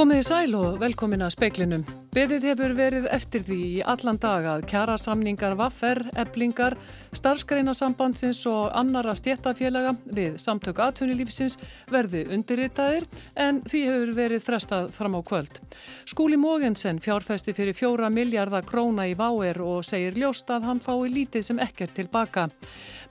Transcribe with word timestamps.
Komið 0.00 0.22
í 0.22 0.22
sæl 0.24 0.54
og 0.56 0.78
velkomin 0.80 1.20
að 1.20 1.34
speiklinum. 1.34 1.82
Beðið 2.10 2.44
hefur 2.48 2.72
verið 2.74 3.04
eftir 3.14 3.42
því 3.46 3.56
í 3.68 3.82
allan 3.86 4.16
dag 4.18 4.46
að 4.50 4.64
kjara 4.72 4.96
samningar 4.98 5.52
vaffer, 5.54 6.00
eblingar, 6.18 6.74
starfskreinasambandsins 7.14 8.40
og 8.50 8.72
annara 8.74 9.14
stjættafélaga 9.14 9.92
við 10.10 10.40
samtöku 10.42 10.82
atvinnulífsins 10.82 11.54
verði 11.90 12.24
undirritaðir 12.34 13.06
en 13.38 13.62
því 13.62 13.84
hefur 13.86 14.12
verið 14.18 14.42
frestað 14.42 14.90
fram 14.96 15.14
á 15.14 15.22
kvöld. 15.22 15.62
Skúli 16.02 16.34
Mógensen 16.34 16.98
fjárfesti 16.98 17.54
fyrir 17.54 17.78
fjóra 17.78 18.10
miljardar 18.10 18.66
króna 18.66 19.06
í 19.06 19.14
váer 19.14 19.62
og 19.62 19.86
segir 19.86 20.18
ljóst 20.18 20.50
að 20.50 20.66
hann 20.66 20.82
fái 20.82 21.06
lítið 21.14 21.46
sem 21.46 21.62
ekkert 21.62 21.94
tilbaka. 21.94 22.48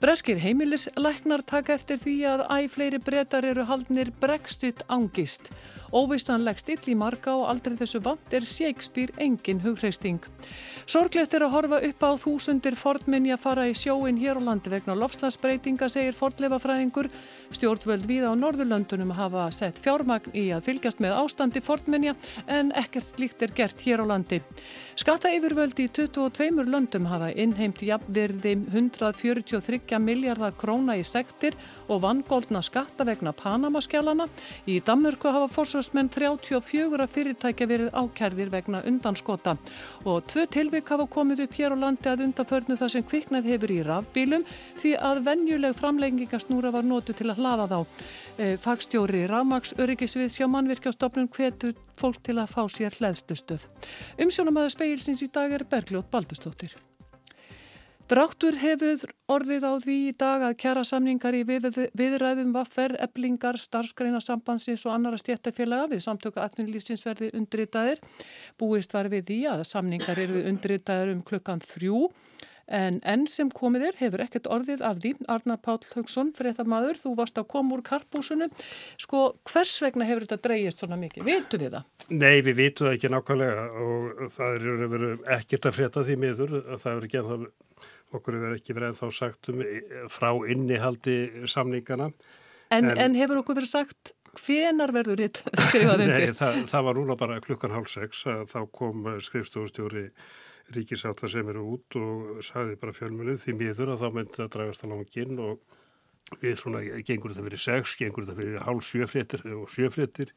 Breskir 0.03 0.43
heimilisleiknar 0.43 1.47
taka 1.47 1.79
eftir 1.79 2.03
því 2.03 2.19
að 2.35 2.47
æg 2.51 2.71
fleiri 2.75 2.99
breytar 3.03 3.47
eru 3.47 3.63
haldnir 3.67 4.11
brexit 4.19 4.83
angist. 4.91 5.53
Óvissanleg 5.89 6.59
still 6.61 6.91
í 6.91 6.95
marga 6.95 7.33
og 7.33 7.47
aldrei 7.49 7.73
þessu 7.79 7.99
vant 8.05 8.35
er 8.37 8.45
Shakespeare 8.89 9.13
engin 9.17 9.61
hugreisting. 9.61 10.19
Sorglegt 10.89 11.33
er 11.37 11.43
að 11.45 11.53
horfa 11.53 11.79
upp 11.85 12.01
á 12.01 12.11
þúsundir 12.17 12.75
fordminni 12.77 13.29
að 13.33 13.43
fara 13.43 13.67
í 13.69 13.75
sjóin 13.77 14.17
hér 14.17 14.39
á 14.41 14.47
landi 14.47 14.71
vegna 14.71 14.95
lofslagsbreytinga, 14.97 15.89
segir 15.89 16.17
fordleifafræðingur. 16.17 17.09
Stjórnvöld 17.53 18.07
við 18.09 18.25
á 18.25 18.33
Norðurlöndunum 18.33 19.13
hafa 19.13 19.49
sett 19.53 19.77
fjármagn 19.83 20.33
í 20.33 20.49
að 20.53 20.65
fylgjast 20.69 21.01
með 21.03 21.17
ástandi 21.21 21.61
fordminja 21.61 22.15
en 22.47 22.71
ekkert 22.77 23.05
slíkt 23.05 23.45
er 23.45 23.53
gert 23.53 23.85
hér 23.85 24.01
á 24.01 24.05
landi. 24.09 24.41
Skatta 24.97 25.29
yfirvöld 25.33 25.77
í 25.79 25.87
22 25.93 26.65
löndum 26.65 27.05
hafa 27.09 27.29
innheimt 27.37 27.83
jafnverði 27.85 28.55
143 28.73 30.01
miljardar 30.01 30.57
króna 30.57 30.97
í 30.97 31.05
sektir 31.05 31.57
og 31.89 32.01
vangóldna 32.03 32.61
skatta 32.65 33.05
vegna 33.05 33.33
Panamaskjálana. 33.33 34.27
Í 34.69 34.79
Danmörku 34.85 35.29
hafa 35.33 35.49
fórsvarsmenn 35.53 36.09
34 36.13 37.07
fyrirtækja 37.13 37.69
verið 37.69 37.93
ákærðir 37.93 38.51
vegna 38.53 38.78
undanskota 38.87 39.55
og 40.05 40.25
tvö 40.29 40.45
tilvik 40.51 40.89
hafa 40.93 41.07
komið 41.11 41.45
upp 41.45 41.57
hér 41.59 41.75
á 41.75 41.77
landi 41.83 42.09
að 42.11 42.25
undanförnu 42.27 42.77
þar 42.79 42.93
sem 42.95 43.05
kviknað 43.05 43.49
hefur 43.51 43.73
í 43.75 43.79
rafbílum 43.87 44.45
því 44.81 44.95
að 45.09 45.23
venjuleg 45.27 45.77
framlengingasnúra 45.77 46.73
var 46.75 46.87
nótu 46.87 47.13
til 47.13 47.29
að 47.29 47.41
hlaða 47.43 47.69
þá. 47.69 47.79
Fagstjóri 48.63 49.25
Rafmaks 49.29 49.75
Öryggisvið 49.79 50.35
sjá 50.35 50.47
mannvirkjastofnun 50.51 51.31
hvetur 51.35 51.75
fólk 51.99 52.21
til 52.23 52.39
að 52.39 52.53
fá 52.53 52.61
sér 52.71 52.95
hleðslustöð. 52.99 53.65
Umsjónamaður 54.23 54.77
speilsins 54.77 55.25
í 55.25 55.31
dag 55.33 55.51
er 55.51 55.67
Bergljót 55.67 56.11
Baldustóttir. 56.11 56.77
Dráttur 58.09 58.55
hefur 58.57 59.11
orðið 59.29 59.65
á 59.69 59.73
því 59.83 59.95
í 60.07 60.13
dag 60.17 60.41
að 60.47 60.55
kjara 60.63 60.81
samningar 60.87 61.35
í 61.37 61.43
við, 61.45 61.67
viðræðum 61.93 62.55
vaffer, 62.55 62.95
eblingar, 63.05 63.59
starfskreina 63.61 64.17
sambandsins 64.25 64.81
og 64.87 64.95
annara 64.95 65.19
stjættafélaga 65.21 65.91
við 65.91 66.01
samtöku 66.07 66.41
atvinnulífsins 66.41 67.05
verði 67.05 67.29
undritaðir. 67.37 68.01
Búist 68.57 68.97
var 68.97 69.11
við 69.13 69.27
því 69.29 69.39
að 69.51 69.61
samningar 69.69 70.23
eru 70.25 70.41
undritaðir 70.49 71.13
um 71.13 71.21
klukkan 71.21 71.61
þrjú 71.61 72.07
en 72.69 72.99
enn 73.05 73.27
sem 73.29 73.49
komið 73.53 73.87
er 73.87 73.95
hefur 74.01 74.25
ekkert 74.25 74.49
orðið 74.49 74.83
af 74.89 74.97
því. 75.05 75.13
Arna 75.29 75.57
Páll 75.61 75.85
Haugsson, 75.93 76.33
fréttamaður, 76.37 76.97
þú 77.01 77.13
varst 77.17 77.37
að 77.41 77.47
koma 77.53 77.77
úr 77.77 77.85
karpúsinu. 77.85 78.49
Sko 79.01 79.23
hvers 79.49 79.77
vegna 79.85 80.09
hefur 80.09 80.25
þetta 80.25 80.49
dreyjist 80.49 80.81
svona 80.81 80.97
mikið? 81.01 81.29
Vitu 81.29 81.61
við 81.61 81.77
það? 81.77 81.89
Nei, 82.09 82.41
við 82.45 82.61
vitum 82.63 82.89
það 82.89 82.97
ekki 82.97 83.13
nákvæmlega 83.13 83.65
og 83.85 84.29
það 84.33 84.59
er 84.59 85.09
ekkert 85.39 85.69
að 85.69 85.79
frétta 85.79 86.05
því 86.05 86.21
miður. 86.25 86.61
Að 86.65 86.85
það 86.85 87.49
okkur 88.15 88.37
hefur 88.37 88.55
ekki 88.57 88.75
verið 88.75 88.93
ennþá 88.93 89.09
sagt 89.15 89.51
um 89.53 89.63
frá 90.11 90.29
innihaldi 90.49 91.17
samningana. 91.49 92.09
En, 92.69 92.85
en, 92.85 92.97
en 92.97 93.17
hefur 93.17 93.41
okkur 93.41 93.59
verið 93.59 93.73
sagt 93.73 94.13
hvenar 94.37 94.93
verður 94.93 95.23
þetta 95.25 95.55
skrifað 95.69 96.05
undir? 96.05 96.27
Nei, 96.27 96.37
það, 96.37 96.61
það 96.69 96.85
var 96.89 96.99
núna 96.99 97.17
bara 97.19 97.41
klukkan 97.43 97.73
hálf 97.73 97.89
sex 97.91 98.23
að 98.29 98.45
þá 98.51 98.59
kom 98.75 99.09
skrifstofustjóri 99.25 100.05
ríkisáta 100.75 101.29
sem 101.31 101.47
eru 101.49 101.65
út 101.73 101.97
og 101.97 102.43
sagði 102.45 102.77
bara 102.81 102.93
fjölmjölið 102.93 103.41
því 103.41 103.55
miður 103.57 103.93
að 103.95 104.03
þá 104.03 104.09
myndi 104.17 104.37
það 104.37 104.51
dragast 104.55 104.85
að 104.85 104.93
langin 104.93 105.39
og 105.41 105.77
við 106.43 106.59
svona 106.61 106.83
gengur 107.05 107.33
þetta 107.33 107.45
fyrir 107.47 107.63
sex, 107.63 107.95
gengur 107.97 108.27
þetta 108.27 108.37
fyrir 108.37 108.65
hálf 108.67 108.85
sjöfréttir 108.85 109.45
og 109.55 109.71
sjöfréttir 109.73 110.33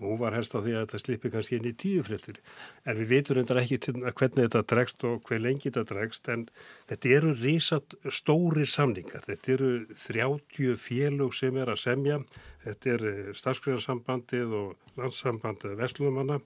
og 0.00 0.06
hún 0.10 0.18
var 0.18 0.34
helst 0.34 0.56
á 0.56 0.58
því 0.58 0.72
að 0.74 0.84
þetta 0.84 1.00
slippi 1.02 1.30
kannski 1.30 1.58
inn 1.58 1.68
í 1.70 1.74
tíu 1.78 2.02
fréttir. 2.06 2.40
En 2.82 2.98
við 2.98 3.10
veitum 3.12 3.38
reyndar 3.38 3.60
ekki 3.62 3.78
hvernig 3.78 4.40
þetta 4.40 4.62
dregst 4.72 5.06
og 5.06 5.22
hver 5.28 5.42
lengi 5.44 5.70
þetta 5.70 5.84
dregst 5.92 6.30
en 6.34 6.46
þetta 6.90 7.12
eru 7.18 7.34
rísat 7.38 7.96
stóri 8.10 8.66
samningar. 8.66 9.22
Þetta 9.28 9.54
eru 9.54 9.70
30 9.94 10.76
félög 10.82 11.36
sem 11.38 11.60
er 11.62 11.70
að 11.70 11.82
semja. 11.84 12.20
Þetta 12.66 12.94
er 12.96 13.06
starfskræðarsambandið 13.38 14.58
og 14.58 14.98
landssambandið 14.98 15.78
Veslunumanna 15.78 16.40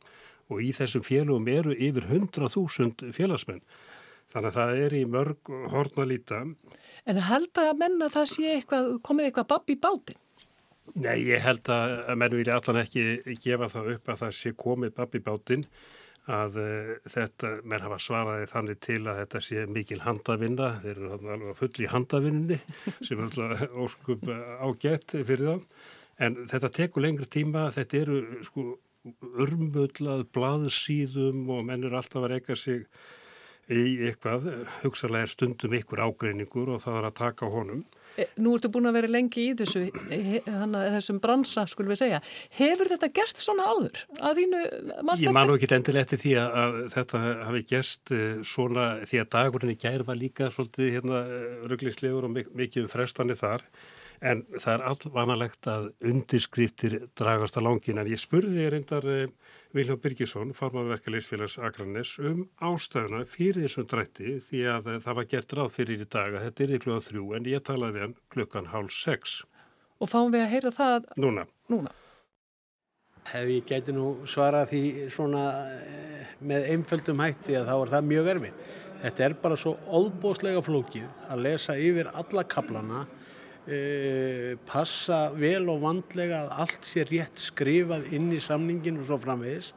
og 0.49 0.65
í 0.65 0.71
þessum 0.77 1.05
félögum 1.07 1.49
eru 1.53 1.73
yfir 1.73 2.05
100.000 2.05 3.13
félagsmenn. 3.17 3.65
Þannig 4.29 4.51
að 4.51 4.57
það 4.61 4.79
er 4.85 4.95
í 4.95 5.05
mörg 5.09 5.51
horn 5.73 6.01
að 6.03 6.11
líta. 6.13 6.45
En 7.09 7.21
held 7.25 7.61
að 7.63 7.77
menna 7.81 8.11
það 8.13 8.27
sé 8.35 8.57
eitthvað, 8.59 8.91
komið 9.01 9.31
eitthvað 9.31 9.53
babb 9.55 9.73
í 9.73 9.77
bátinn? 9.81 10.25
Nei, 10.95 11.19
ég 11.29 11.43
held 11.45 11.69
að 11.73 12.15
menn 12.19 12.37
vilja 12.39 12.59
allan 12.59 12.83
ekki 12.85 13.37
gefa 13.43 13.69
það 13.73 13.95
upp 13.97 14.13
að 14.13 14.21
það 14.23 14.35
sé 14.39 14.53
komið 14.59 14.95
babbi 14.97 15.21
bátinn 15.25 15.65
að 16.29 16.59
uh, 16.61 16.91
þetta, 17.09 17.53
menn 17.65 17.85
hafa 17.85 17.99
svaraði 18.05 18.49
þannig 18.51 18.81
til 18.85 18.99
að 19.09 19.21
þetta 19.23 19.41
sé 19.47 19.63
mikil 19.73 20.01
handavinna, 20.05 20.73
þeir 20.83 20.91
eru 20.97 21.13
alveg 21.35 21.61
full 21.61 21.85
í 21.85 21.89
handavinninni 21.89 22.59
sem 23.07 23.17
er 23.17 23.29
alltaf 23.29 23.79
óskup 23.85 24.29
ágætt 24.61 25.17
fyrir 25.17 25.47
þá, 25.47 25.87
en 26.27 26.43
þetta 26.51 26.73
tekur 26.81 27.07
lengri 27.07 27.31
tíma, 27.33 27.69
þetta 27.77 28.03
eru 28.03 28.21
sko 28.45 28.67
urmullað 29.41 30.27
blaðsíðum 30.37 31.47
og 31.55 31.65
menn 31.65 31.87
eru 31.87 31.97
alltaf 31.97 32.27
að 32.27 32.35
reyka 32.35 32.59
sig 32.59 32.85
í 33.69 33.99
eitthvað, 34.09 34.51
hugsalega 34.83 35.29
er 35.29 35.33
stundum 35.33 35.77
ykkur 35.77 36.03
ágreiningur 36.05 36.75
og 36.75 36.83
það 36.85 37.01
er 37.01 37.09
að 37.09 37.19
taka 37.21 37.49
honum. 37.53 37.83
Eh, 37.85 37.98
nú 38.43 38.55
ertu 38.57 38.71
búin 38.73 38.89
að 38.91 38.99
vera 38.99 39.11
lengi 39.11 39.45
í 39.51 39.55
þessu, 39.59 39.85
þessum 40.09 41.21
bransa, 41.23 41.67
skulum 41.71 41.93
við 41.93 42.01
segja. 42.03 42.21
Hefur 42.59 42.91
þetta 42.93 43.11
gerst 43.19 43.43
svona 43.43 43.69
áður? 43.69 44.03
Þínu, 44.39 44.63
ég 45.23 45.37
man 45.37 45.55
ekki 45.55 45.71
endilega 45.77 46.07
eftir 46.07 46.23
því 46.25 46.35
að, 46.43 46.59
að 46.63 46.81
þetta 46.97 47.23
hafi 47.49 47.63
gerst 47.75 48.15
eh, 48.15 48.41
svona 48.47 48.89
því 49.09 49.23
að 49.23 49.31
dagurinn 49.37 49.75
í 49.75 49.79
gær 49.81 50.07
var 50.09 50.19
líka 50.19 50.51
svolítið 50.55 50.93
hérna, 50.99 51.23
rugglíslegur 51.71 52.29
og 52.29 52.37
mikið 52.37 52.85
um 52.85 52.93
frestanir 52.93 53.39
þar. 53.41 53.67
En 54.19 54.43
það 54.51 54.73
er 54.73 54.85
allvanalegt 54.91 55.69
að 55.71 55.85
undirskriftir 56.11 56.97
dragast 57.19 57.59
á 57.59 57.63
langin. 57.63 58.01
En 58.03 58.11
ég 58.11 58.19
spurði 58.19 58.67
reyndar 58.73 59.07
eh, 59.07 59.29
Vilján 59.77 60.01
Byrkisson, 60.03 60.55
farmaverkefliðsfélags 60.57 61.59
Akranes, 61.63 62.17
um 62.19 62.47
ástæðuna 62.65 63.27
fyrir 63.29 63.67
þessum 63.67 63.87
drætti 63.91 64.39
því 64.49 64.65
að 64.73 64.91
það 65.05 65.19
var 65.21 65.29
gert 65.35 65.55
ráð 65.59 65.71
fyrir 65.77 66.03
í 66.03 66.09
dag 66.09 66.35
að 66.35 66.49
þetta 66.49 66.65
er 66.65 66.73
í 66.73 66.81
klukkan 66.83 67.07
þrjú 67.11 67.29
en 67.37 67.49
ég 67.53 67.65
talaði 67.69 67.97
við 67.99 68.07
hann 68.07 68.19
klukkan 68.35 68.71
hálf 68.73 68.97
sex. 68.97 69.39
Og 70.01 70.11
fáum 70.11 70.33
við 70.35 70.47
að 70.47 70.53
heyra 70.55 70.75
það 70.75 71.09
núna? 71.21 71.47
Núna. 71.71 71.95
Ef 73.29 73.51
ég 73.53 73.69
gæti 73.69 73.93
nú 73.93 74.09
svarað 74.31 74.73
því 74.73 74.83
svona 75.13 75.45
eh, 75.77 76.35
með 76.41 76.71
einföldum 76.73 77.21
hætti 77.23 77.59
að 77.61 77.69
þá 77.69 77.75
er 77.77 77.95
það 77.95 78.11
mjög 78.15 78.33
erfið. 78.35 78.69
Þetta 78.99 79.25
er 79.29 79.35
bara 79.45 79.59
svo 79.61 79.77
óbóslega 79.87 80.63
flókið 80.65 81.07
að 81.29 81.45
lesa 81.45 81.77
yfir 81.79 82.09
alla 82.19 82.43
kaplana 82.49 83.05
Uh, 83.69 84.55
passa 84.65 85.27
vel 85.37 85.67
og 85.69 85.83
vandlega 85.83 86.39
að 86.47 86.53
allt 86.63 86.87
sé 86.89 87.03
rétt 87.05 87.37
skrifað 87.43 88.07
inn 88.17 88.31
í 88.33 88.39
samningin 88.41 88.97
og 89.03 89.11
svo 89.11 89.19
framvegis 89.21 89.75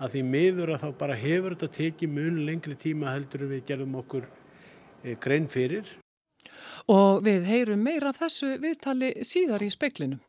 að 0.00 0.14
því 0.14 0.22
miður 0.24 0.72
að 0.72 0.86
þá 0.86 0.94
bara 1.02 1.18
hefur 1.18 1.52
þetta 1.52 1.68
tekið 1.74 2.14
mun 2.14 2.38
lengri 2.46 2.76
tíma 2.80 3.12
heldur 3.12 3.44
við 3.50 3.66
gerðum 3.68 3.98
okkur 4.00 4.24
uh, 4.24 5.12
grein 5.20 5.50
fyrir. 5.52 5.90
Og 6.88 7.20
við 7.26 7.44
heyrum 7.50 7.84
meira 7.84 8.14
af 8.14 8.22
þessu 8.22 8.54
viðtali 8.62 9.12
síðar 9.28 9.66
í 9.66 9.68
speklinum. 9.76 10.22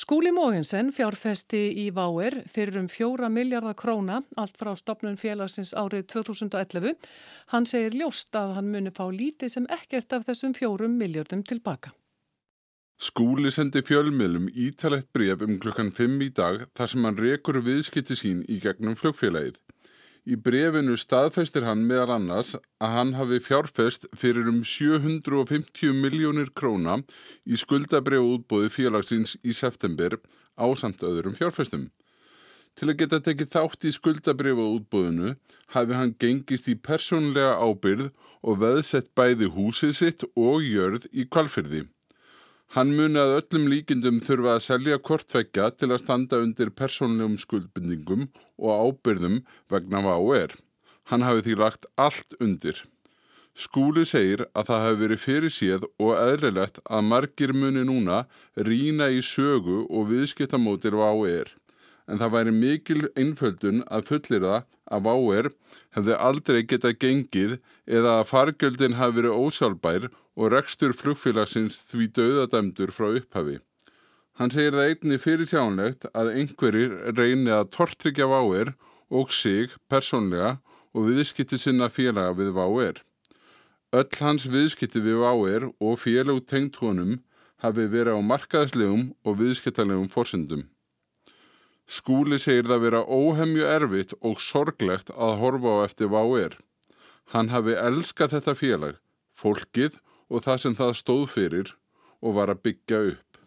Skúli 0.00 0.30
Mógensen 0.32 0.88
fjárfesti 0.96 1.58
í 1.76 1.90
Váer 1.92 2.38
fyrir 2.48 2.78
um 2.80 2.86
fjóra 2.88 3.28
miljardar 3.28 3.74
króna 3.76 4.22
allt 4.40 4.56
frá 4.56 4.70
stopnun 4.78 5.18
félagsins 5.20 5.74
árið 5.76 6.06
2011. 6.14 6.94
Hann 7.52 7.66
segir 7.68 7.98
ljóst 7.98 8.32
að 8.38 8.54
hann 8.56 8.70
muni 8.72 8.92
fá 8.96 9.02
lítið 9.12 9.52
sem 9.52 9.66
ekkert 9.76 10.16
af 10.16 10.24
þessum 10.30 10.54
fjórum 10.56 10.94
miljardum 10.96 11.42
tilbaka. 11.44 11.92
Skúli 12.96 13.52
sendi 13.52 13.82
fjölmiðlum 13.84 14.48
ítalegt 14.56 15.10
bref 15.12 15.44
um 15.44 15.58
klukkan 15.60 15.92
5 15.92 16.24
í 16.24 16.30
dag 16.40 16.64
þar 16.72 16.92
sem 16.94 17.04
hann 17.04 17.20
rekur 17.20 17.60
viðskipti 17.68 18.16
sín 18.16 18.40
í 18.48 18.56
gegnum 18.64 18.96
flugfélagið. 18.96 19.60
Í 20.28 20.36
brefinu 20.36 20.98
staðfestir 21.00 21.64
hann 21.64 21.86
meðal 21.88 22.18
annars 22.18 22.52
að 22.82 22.92
hann 22.94 23.12
hafi 23.16 23.38
fjárfest 23.40 24.04
fyrir 24.20 24.50
um 24.50 24.60
750 24.68 25.94
miljónir 25.96 26.50
króna 26.52 26.98
í 27.48 27.56
skuldabregu 27.56 28.36
útbóði 28.36 28.68
félagsins 28.74 29.38
í 29.40 29.56
september 29.56 30.18
á 30.60 30.66
samt 30.76 31.00
öðrum 31.00 31.38
fjárfestum. 31.38 31.88
Til 32.76 32.90
að 32.92 32.98
geta 33.00 33.20
tekið 33.24 33.52
þátt 33.54 33.86
í 33.88 33.94
skuldabregu 33.96 34.66
útbóðinu 34.76 35.32
hafi 35.72 35.96
hann 35.96 36.12
gengist 36.20 36.68
í 36.68 36.76
persónlega 36.76 37.56
ábyrð 37.56 38.10
og 38.44 38.60
veðsett 38.60 39.10
bæði 39.16 39.48
húsið 39.56 39.96
sitt 39.96 40.28
og 40.36 40.60
jörð 40.64 41.08
í 41.12 41.24
kvalfyrði. 41.32 41.86
Hann 42.70 42.92
muni 42.94 43.18
að 43.18 43.32
öllum 43.40 43.64
líkindum 43.66 44.20
þurfa 44.22 44.52
að 44.54 44.60
selja 44.62 44.98
kortveggja 45.02 45.64
til 45.74 45.88
að 45.90 46.02
standa 46.04 46.38
undir 46.38 46.68
persónlegum 46.70 47.34
skuldbindingum 47.42 48.28
og 48.62 48.84
ábyrðum 48.84 49.40
vegna 49.72 50.02
VAU-R. 50.04 50.54
Hann 51.10 51.26
hafi 51.26 51.42
því 51.48 51.56
lagt 51.58 51.88
allt 51.98 52.36
undir. 52.38 52.78
Skúli 53.58 54.04
segir 54.06 54.44
að 54.54 54.68
það 54.68 54.84
hafi 54.84 55.00
verið 55.00 55.22
fyrir 55.24 55.54
séð 55.56 55.88
og 55.98 56.12
eðlilegt 56.14 56.78
að 56.86 57.08
margir 57.10 57.54
muni 57.58 57.82
núna 57.88 58.20
rína 58.54 59.10
í 59.10 59.18
sögu 59.18 59.82
og 59.90 60.06
viðskiptamótir 60.12 60.94
VAU-R 60.94 61.50
en 62.10 62.18
það 62.18 62.34
væri 62.34 62.54
mikil 62.54 63.02
einföldun 63.18 63.82
að 63.86 64.08
fullir 64.10 64.44
það 64.44 64.64
að 64.90 65.04
váer 65.06 65.48
hefði 65.96 66.16
aldrei 66.28 66.60
getað 66.72 66.98
gengið 67.04 67.52
eða 67.98 68.16
að 68.20 68.28
fargjöldin 68.30 68.98
hafi 68.98 69.18
verið 69.20 69.38
ósálbær 69.44 70.08
og 70.40 70.54
rekstur 70.54 70.94
flugfélagsins 70.96 71.76
því 71.90 72.06
döðadæmdur 72.16 72.94
frá 72.96 73.10
upphafi. 73.18 73.58
Hann 74.40 74.52
segir 74.54 74.72
það 74.72 74.90
einni 74.94 75.18
fyrir 75.20 75.48
sjánlegt 75.50 76.06
að 76.16 76.32
einhverjir 76.40 76.94
reyni 77.12 77.52
að 77.52 77.68
tortryggja 77.76 78.28
váer 78.30 78.72
og 79.12 79.34
sig 79.36 79.74
persónlega 79.92 80.56
og 80.96 81.10
viðskipti 81.10 81.58
sinna 81.60 81.90
félaga 81.92 82.32
við 82.38 82.54
váer. 82.56 83.02
Öll 83.92 84.20
hans 84.22 84.46
viðskipti 84.48 85.02
við 85.04 85.20
váer 85.20 85.68
og 85.68 86.00
félag 86.00 86.44
tengt 86.48 86.80
honum 86.80 87.18
hafi 87.60 87.84
verið 87.92 88.16
á 88.16 88.20
markaðslegum 88.24 89.10
og 89.26 89.40
viðskiptalegum 89.42 90.08
fórsendum. 90.08 90.64
Skúli 91.90 92.38
segir 92.38 92.70
það 92.70 92.84
vera 92.86 93.00
óhemju 93.04 93.66
erfitt 93.66 94.14
og 94.22 94.40
sorglegt 94.40 95.10
að 95.10 95.36
horfa 95.42 95.74
á 95.74 95.78
eftir 95.84 96.08
váir. 96.08 96.54
Hann 97.34 97.50
hafi 97.50 97.74
elskað 97.76 98.38
þetta 98.38 98.54
félag, 98.56 98.94
fólkið 99.36 99.98
og 100.30 100.44
það 100.46 100.62
sem 100.64 100.76
það 100.78 100.96
stóð 101.00 101.24
fyrir 101.34 101.74
og 102.20 102.36
var 102.38 102.52
að 102.52 102.62
byggja 102.68 103.02
upp. 103.12 103.40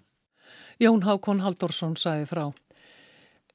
Jón 0.81 1.03
Hákon 1.06 1.44
Haldorsson 1.44 1.95
sæði 2.00 2.27
frá. 2.27 2.45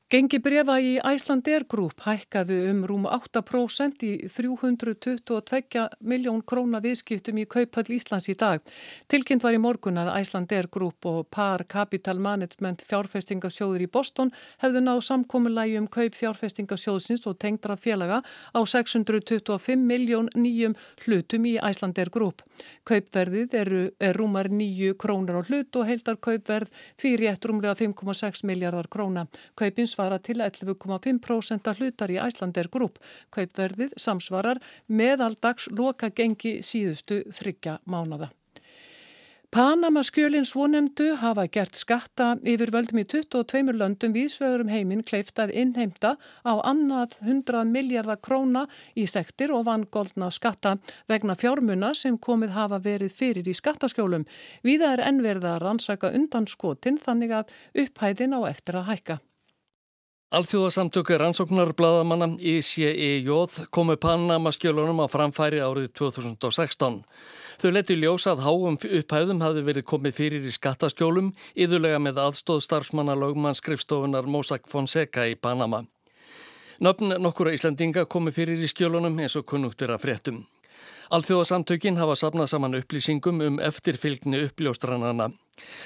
Gengi 0.08 0.38
brefa 0.40 0.78
í 0.81 0.94
Æslandeir 1.05 1.66
Group 1.69 1.99
hækkaðu 2.00 2.55
um 2.70 2.78
rúm 2.88 3.02
8% 3.05 4.00
í 4.08 4.12
322 4.32 5.82
miljón 6.00 6.38
króna 6.49 6.78
viðskiptum 6.81 7.37
í 7.43 7.44
Kauphall 7.44 7.93
Íslands 7.93 8.31
í 8.32 8.34
dag. 8.40 8.62
Tilkynnt 9.12 9.44
var 9.44 9.52
í 9.52 9.60
morgun 9.60 10.00
að 10.00 10.14
Æslandeir 10.14 10.70
Group 10.72 11.05
og 11.10 11.26
Par 11.28 11.66
Capital 11.69 12.16
Management 12.25 12.87
fjárfestingasjóður 12.88 13.84
í 13.84 13.90
Boston 13.99 14.32
hefðu 14.64 14.82
náð 14.87 15.02
samkominlægi 15.10 15.76
um 15.82 15.90
kaup 15.93 16.16
fjárfestingasjóðsins 16.16 17.28
og 17.28 17.37
tengdra 17.44 17.76
félaga 17.76 18.22
á 18.25 18.61
625 18.64 19.76
miljón 19.93 20.32
nýjum 20.32 20.78
hlutum 21.04 21.50
í 21.52 21.58
Æslandeir 21.61 22.08
Group. 22.08 22.40
Kaupverðið 22.88 23.58
eru, 23.61 23.84
er 24.00 24.16
rúmar 24.16 24.49
9 24.49 24.96
krónur 24.96 25.44
á 25.44 25.44
hlut 25.44 25.76
og 25.76 25.87
heildar 25.93 26.16
kaupverð 26.16 26.72
því 26.96 27.14
rétt 27.26 27.44
rúmlega 27.44 27.76
5,6 27.84 28.46
miljardar 28.49 28.88
króna. 28.88 29.28
Kaupins 29.52 29.98
svara 29.99 30.23
til 30.23 30.43
11,5% 30.45 31.75
hlutar 31.79 32.15
í 32.15 32.23
Æslander 32.23 32.71
Group. 32.71 32.99
Kaupverðið 33.35 33.97
samsvarar 33.99 34.62
meðaldags 34.87 35.71
loka 35.75 36.12
gengi 36.15 36.61
síðustu 36.62 37.25
þryggja 37.35 37.81
mánada. 37.87 38.31
Panama 39.49 40.03
skjölinn 40.05 40.45
svonemdu 40.45 41.15
hafa 41.17 41.47
gert 41.49 41.79
skatta 41.81 42.35
yfir 42.45 42.69
völdum 42.69 42.99
í 43.00 43.05
22 43.09 43.73
löndum 43.73 44.12
vísvegurum 44.12 44.69
heiminn 44.69 45.00
kleiftað 45.00 45.55
innheimta 45.56 46.11
á 46.45 46.53
annað 46.69 47.15
100 47.23 47.62
miljardar 47.71 48.21
króna 48.21 48.67
í 48.93 49.06
sektir 49.09 49.55
og 49.56 49.65
vangoldna 49.71 50.29
skatta 50.37 50.75
vegna 51.09 51.33
fjármuna 51.33 51.95
sem 51.97 52.19
komið 52.21 52.53
hafa 52.59 52.83
verið 52.85 53.17
fyrir 53.23 53.49
í 53.49 53.56
skattaskjólum. 53.56 54.29
Víða 54.61 54.93
er 54.99 55.06
ennverða 55.09 55.55
að 55.56 55.65
rannsaka 55.65 56.12
undan 56.12 56.45
skotin 56.45 57.00
þannig 57.00 57.33
að 57.41 57.56
upphæðin 57.87 58.37
á 58.37 58.41
eftir 58.53 58.77
að 58.83 58.89
hækka. 58.93 59.19
Alþjóðasamtöku 60.28 61.16
rannsóknar 61.16 61.70
bladamanna 61.72 62.26
ICEJ 62.36 63.25
komu 63.70 63.94
Panama 63.96 64.50
skjölunum 64.52 65.00
á 65.00 65.08
framfæri 65.08 65.56
árið 65.64 65.86
2016. 65.96 66.98
Þau 67.56 67.70
letu 67.72 67.96
ljósa 67.96 68.34
að 68.34 68.42
háum 68.44 68.76
upphæðum 68.76 69.40
hafi 69.40 69.62
verið 69.64 69.86
komið 69.88 70.19
fyrir 70.19 70.44
í 70.44 70.52
skattaskjólum, 70.52 71.32
yðurlega 71.56 71.96
með 71.96 72.20
aðstóð 72.26 72.60
starfsmanna 72.60 73.16
lögmann 73.16 73.56
skrifstofunar 73.56 74.28
Mossack 74.28 74.69
Fonseca 74.69 75.25
í 75.25 75.32
Panama. 75.32 75.86
Nöfn 76.84 77.16
nokkura 77.25 77.56
Íslandinga 77.56 78.04
komi 78.04 78.28
fyrir 78.28 78.60
í 78.60 78.69
skjölunum 78.69 79.16
eins 79.25 79.40
og 79.40 79.48
kunnugtir 79.48 79.96
af 79.96 80.04
fréttum. 80.04 80.44
Alþjóðasamtökin 81.14 82.00
hafa 82.00 82.17
sapnað 82.20 82.52
saman 82.52 82.79
upplýsingum 82.81 83.44
um 83.46 83.61
eftirfylgni 83.64 84.44
uppljóstranana. 84.46 85.31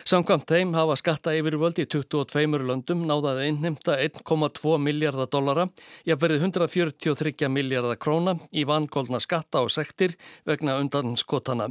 Samkvæmt 0.04 0.48
þeim 0.50 0.72
hafa 0.76 0.96
skatta 1.00 1.34
yfirvöld 1.36 1.78
í 1.80 1.86
22 1.88 2.60
löndum 2.66 3.04
náðaði 3.08 3.48
einnimta 3.48 3.96
1,2 4.04 4.74
miljardar 4.82 5.30
dollara, 5.32 5.68
ég 6.08 6.20
verið 6.20 6.46
143 6.48 7.48
miljardar 7.52 8.00
króna 8.00 8.36
í 8.52 8.66
vangólna 8.68 9.20
skatta 9.22 9.62
og 9.64 9.72
sektir 9.72 10.16
vegna 10.48 10.78
undan 10.80 11.16
skotana. 11.20 11.70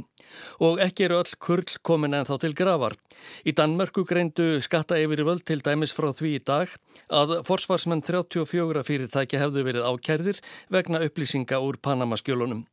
Og 0.64 0.80
ekki 0.80 1.06
eru 1.06 1.20
öll 1.20 1.36
kurl 1.38 1.78
komin 1.84 2.16
en 2.16 2.26
þá 2.28 2.38
til 2.42 2.54
gravar. 2.56 2.96
Í 3.44 3.52
Danmörku 3.52 4.06
greindu 4.08 4.62
skatta 4.64 4.98
yfirvöld 4.98 5.44
til 5.46 5.60
dæmis 5.64 5.94
frá 5.94 6.10
því 6.16 6.36
í 6.38 6.44
dag 6.46 6.72
að 7.12 7.40
forsvarsmenn 7.46 8.04
34 8.06 8.86
fyrirtæki 8.88 9.40
hefðu 9.42 9.66
verið 9.68 9.88
ákærðir 9.92 10.40
vegna 10.72 11.02
upplýsinga 11.04 11.60
úr 11.60 11.78
Panamaskjölunum. 11.82 12.64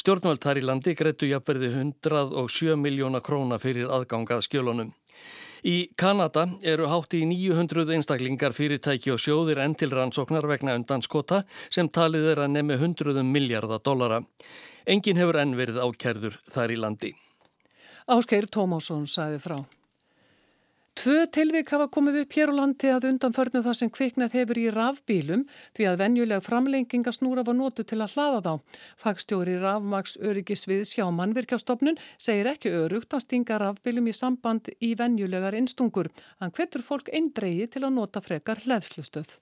Stjórnvöld 0.00 0.42
þar 0.42 0.60
í 0.60 0.64
landi 0.66 0.94
greitu 0.98 1.28
jafnverði 1.30 1.72
107 1.74 2.76
miljóna 2.80 3.20
króna 3.24 3.58
fyrir 3.62 3.90
aðgangað 3.92 4.44
skjölunum. 4.46 4.92
Í 5.62 5.92
Kanada 5.94 6.48
eru 6.66 6.88
hátt 6.90 7.14
í 7.14 7.22
900 7.28 7.86
einstaklingar 7.94 8.54
fyrirtæki 8.56 9.12
og 9.14 9.20
sjóðir 9.22 9.60
enn 9.62 9.76
til 9.78 9.92
rannsóknar 9.94 10.48
vegna 10.50 10.74
undanskota 10.74 11.44
sem 11.70 11.86
talið 11.86 12.32
er 12.32 12.42
að 12.42 12.56
nemi 12.56 12.74
100 12.80 13.22
miljardar 13.22 13.84
dollara. 13.84 14.22
Engin 14.86 15.20
hefur 15.22 15.38
enn 15.38 15.54
verið 15.54 15.78
ákærður 15.78 16.40
þar 16.50 16.74
í 16.74 16.80
landi. 16.82 17.12
Áskeir 18.10 18.50
Tómásson 18.50 19.06
sæði 19.06 19.38
frá. 19.38 19.60
Tvö 20.92 21.22
tilvik 21.32 21.70
hafa 21.72 21.86
komið 21.88 22.18
upp 22.20 22.34
hér 22.36 22.50
á 22.52 22.54
landi 22.54 22.90
að 22.92 23.06
undanförnu 23.08 23.62
það 23.64 23.76
sem 23.78 23.90
kviknað 23.90 24.34
hefur 24.36 24.58
í 24.60 24.64
rafbílum 24.74 25.44
því 25.72 25.86
að 25.88 26.00
venjuleg 26.02 26.42
framlengingasnúra 26.44 27.44
var 27.48 27.56
nótu 27.56 27.86
til 27.88 27.96
að 28.04 28.12
hlaða 28.12 28.42
þá. 28.44 28.80
Fagstjóri 29.00 29.54
rafmaks 29.62 30.18
öryggis 30.20 30.66
við 30.68 30.82
sjá 30.90 31.06
mannvirkjastofnun 31.16 31.96
segir 32.20 32.50
ekki 32.52 32.74
örugt 32.82 33.16
að 33.16 33.24
stinga 33.24 33.60
rafbílum 33.62 34.10
í 34.12 34.14
samband 34.18 34.68
í 34.84 34.92
venjulegar 35.00 35.56
einstungur. 35.56 36.12
Hann 36.44 36.52
hvetur 36.52 36.84
fólk 36.84 37.08
eindreiði 37.08 37.70
til 37.72 37.86
að 37.86 37.96
nota 37.96 38.20
frekar 38.20 38.60
hleðslustöð. 38.66 39.38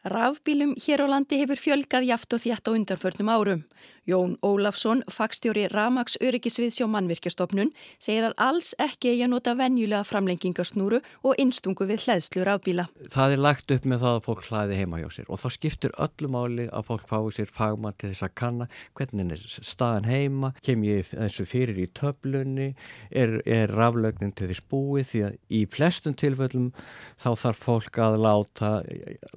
Rafbílum 0.00 0.76
hér 0.80 1.02
á 1.04 1.06
landi 1.12 1.36
hefur 1.36 1.60
fjölgað 1.60 2.06
jaft 2.08 2.32
og 2.32 2.40
þjætt 2.40 2.68
á 2.68 2.72
undanförnum 2.72 3.28
árum. 3.28 3.64
Jón 4.10 4.32
Ólafsson, 4.42 5.04
fagstjóri 5.06 5.68
Ramags 5.70 6.16
öryggisvið 6.24 6.72
sjá 6.74 6.86
mannvirkjastofnun, 6.90 7.70
segir 8.02 8.24
að 8.26 8.34
alls 8.42 8.72
ekki 8.82 9.12
eigi 9.12 9.22
að 9.26 9.32
nota 9.36 9.54
venjulega 9.58 10.02
framlengingarsnúru 10.08 10.98
og 11.22 11.38
innstungu 11.38 11.86
við 11.86 12.06
hlæðslu 12.08 12.42
rafbíla. 12.48 12.88
Það 13.12 13.36
er 13.36 13.42
lagt 13.44 13.74
upp 13.76 13.86
með 13.86 14.02
það 14.02 14.18
að 14.18 14.26
fólk 14.26 14.44
hlæði 14.48 14.80
heima 14.80 15.02
hjá 15.02 15.08
sér 15.14 15.30
og 15.30 15.42
þá 15.42 15.46
skiptur 15.56 15.96
öllu 16.06 16.32
máli 16.34 16.66
að 16.66 16.90
fólk 16.90 17.06
fái 17.12 17.30
sér 17.38 17.54
fagmann 17.54 17.98
til 18.00 18.10
þess 18.10 18.26
að 18.26 18.36
kanna 18.42 18.68
hvernig 18.98 19.34
er 19.36 19.46
staðan 19.70 20.10
heima, 20.10 20.52
kem 20.66 20.86
ég 20.88 21.12
þessu 21.12 21.46
fyrir 21.46 21.78
í 21.78 21.88
töflunni, 21.94 22.70
er, 23.14 23.38
er 23.46 23.70
raflögnin 23.70 24.34
til 24.34 24.50
þess 24.50 24.66
búið 24.72 25.10
því 25.12 25.26
að 25.28 25.38
í 25.60 25.66
flestum 25.70 26.18
tilfellum 26.18 26.72
þá 27.14 27.30
þarf 27.44 27.66
fólk 27.68 28.02
að 28.02 28.22
láta 28.26 28.78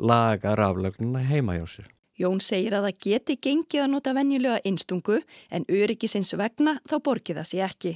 laga 0.01 0.57
raflögnina 0.57 1.21
heima 1.29 1.61
hjá 1.61 1.67
sér. 1.77 1.92
Jón 2.19 2.41
segir 2.45 2.75
að 2.77 2.87
það 2.87 2.99
geti 3.07 3.35
gengið 3.41 3.83
að 3.83 3.91
nota 3.95 4.13
venjulega 4.13 4.61
einstungu 4.69 5.19
en 5.49 5.65
öryggisins 5.69 6.35
vegna 6.37 6.77
þá 6.89 6.97
borgið 7.07 7.39
það 7.41 7.49
sér 7.49 7.65
ekki. 7.67 7.93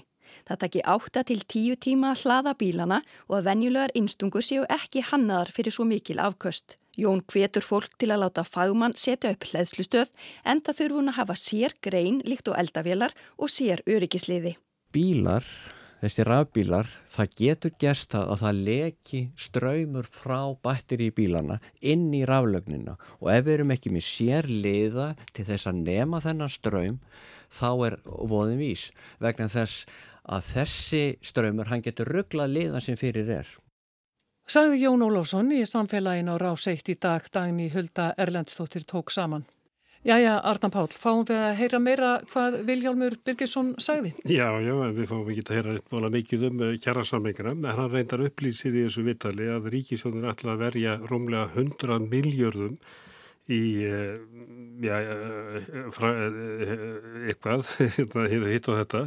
Það 0.48 0.60
taki 0.64 0.82
átta 0.94 1.24
til 1.28 1.40
tíu 1.48 1.78
tíma 1.80 2.12
að 2.14 2.26
hlaða 2.26 2.54
bílana 2.60 3.00
og 3.28 3.38
að 3.40 3.48
venjulegar 3.52 3.94
einstungu 3.96 4.42
séu 4.44 4.66
ekki 4.74 5.06
hannaðar 5.12 5.54
fyrir 5.54 5.76
svo 5.76 5.88
mikil 5.88 6.20
afköst. 6.24 6.78
Jón 6.98 7.22
hvetur 7.30 7.62
fólk 7.62 7.94
til 8.02 8.10
að 8.10 8.24
láta 8.26 8.44
fagmann 8.44 8.98
setja 8.98 9.32
upp 9.36 9.46
hlæðslustöð 9.52 10.10
en 10.50 10.64
það 10.66 10.80
þurfun 10.82 11.12
að 11.14 11.20
hafa 11.22 11.38
sér 11.38 11.78
grein 11.86 12.22
líkt 12.26 12.50
og 12.50 12.58
eldavélar 12.58 13.14
og 13.38 13.54
sér 13.54 13.86
öryggisliði. 13.86 14.58
Bílar 14.92 15.46
þessi 16.02 16.26
rafbílar, 16.28 16.90
það 17.10 17.32
getur 17.42 17.74
gerst 17.82 18.12
það 18.14 18.32
að 18.34 18.42
það 18.44 18.60
leki 18.68 19.22
ströymur 19.48 20.10
frá 20.14 20.40
batteri 20.64 21.10
í 21.10 21.16
bílana 21.18 21.60
inn 21.82 22.10
í 22.14 22.24
raflögnina 22.30 22.98
og 23.20 23.32
ef 23.34 23.46
við 23.48 23.54
erum 23.56 23.74
ekki 23.76 23.94
með 23.94 24.06
sér 24.08 24.50
liða 24.52 25.08
til 25.34 25.48
þess 25.48 25.70
að 25.72 25.82
nema 25.88 26.22
þennan 26.24 26.54
ströym 26.54 27.00
þá 27.50 27.70
er 27.90 28.00
voðin 28.06 28.62
vís 28.62 28.90
vegna 29.24 29.50
þess 29.52 29.88
að 30.28 30.50
þessi 30.54 31.04
ströymur 31.24 31.72
hann 31.72 31.86
getur 31.86 32.10
rugglað 32.12 32.54
liðan 32.54 32.84
sem 32.84 33.00
fyrir 33.00 33.30
er. 33.32 33.48
Sagði 34.48 34.84
Jón 34.86 35.04
Ólafsson 35.04 35.50
í 35.52 35.64
samfélagin 35.68 36.32
á 36.32 36.36
Ráseitt 36.40 36.88
í 36.88 36.96
dag 36.96 37.26
dagni 37.36 37.68
Hulda 37.74 38.14
Erlendstóttir 38.16 38.86
tók 38.88 39.12
saman. 39.12 39.44
Jæja, 40.08 40.38
Arnan 40.40 40.72
Pál, 40.72 40.86
fáum 40.96 41.26
við 41.28 41.36
að 41.36 41.58
heyra 41.60 41.80
meira 41.84 42.10
hvað 42.32 42.54
Viljálmur 42.70 43.18
Birgesson 43.28 43.74
sagði? 43.84 44.14
Já, 44.24 44.46
já, 44.64 44.72
við 44.96 45.10
fáum 45.10 45.32
ekki 45.34 45.44
að 45.44 45.58
heyra 45.58 45.74
eitthvað 45.76 46.14
mikið 46.14 46.46
um 46.48 46.62
eh, 46.64 46.78
kjærasamleikina, 46.80 47.52
en 47.52 47.68
hann 47.68 47.92
reyndar 47.92 48.24
upplýsir 48.24 48.72
í 48.72 48.86
þessu 48.86 49.04
vitali 49.04 49.50
að 49.52 49.68
Ríkisjónur 49.74 50.30
ætla 50.32 50.54
að 50.54 50.64
verja 50.64 50.94
rómlega 51.10 51.50
100 51.60 52.08
miljörðum 52.14 52.78
í 53.52 53.60
eh, 53.84 54.16
já, 54.88 54.96
eh, 54.96 55.92
fra, 55.98 56.14
eitthvað, 57.28 57.74
hérna, 58.16 58.54
hitt 58.54 58.72
og 58.72 58.80
þetta, 58.80 59.04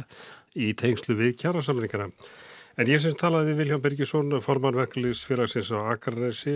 í 0.53 0.69
tengslu 0.77 1.17
við 1.17 1.33
kjærasamleikina. 1.41 2.11
En 2.79 2.87
ég 2.87 3.01
syns 3.03 3.17
talaði 3.19 3.51
við 3.51 3.57
Vilján 3.59 3.81
Birgisson, 3.83 4.35
formanverklis 4.39 5.25
fyrarsins 5.27 5.73
á 5.75 5.91
Akarnesi, 5.91 6.53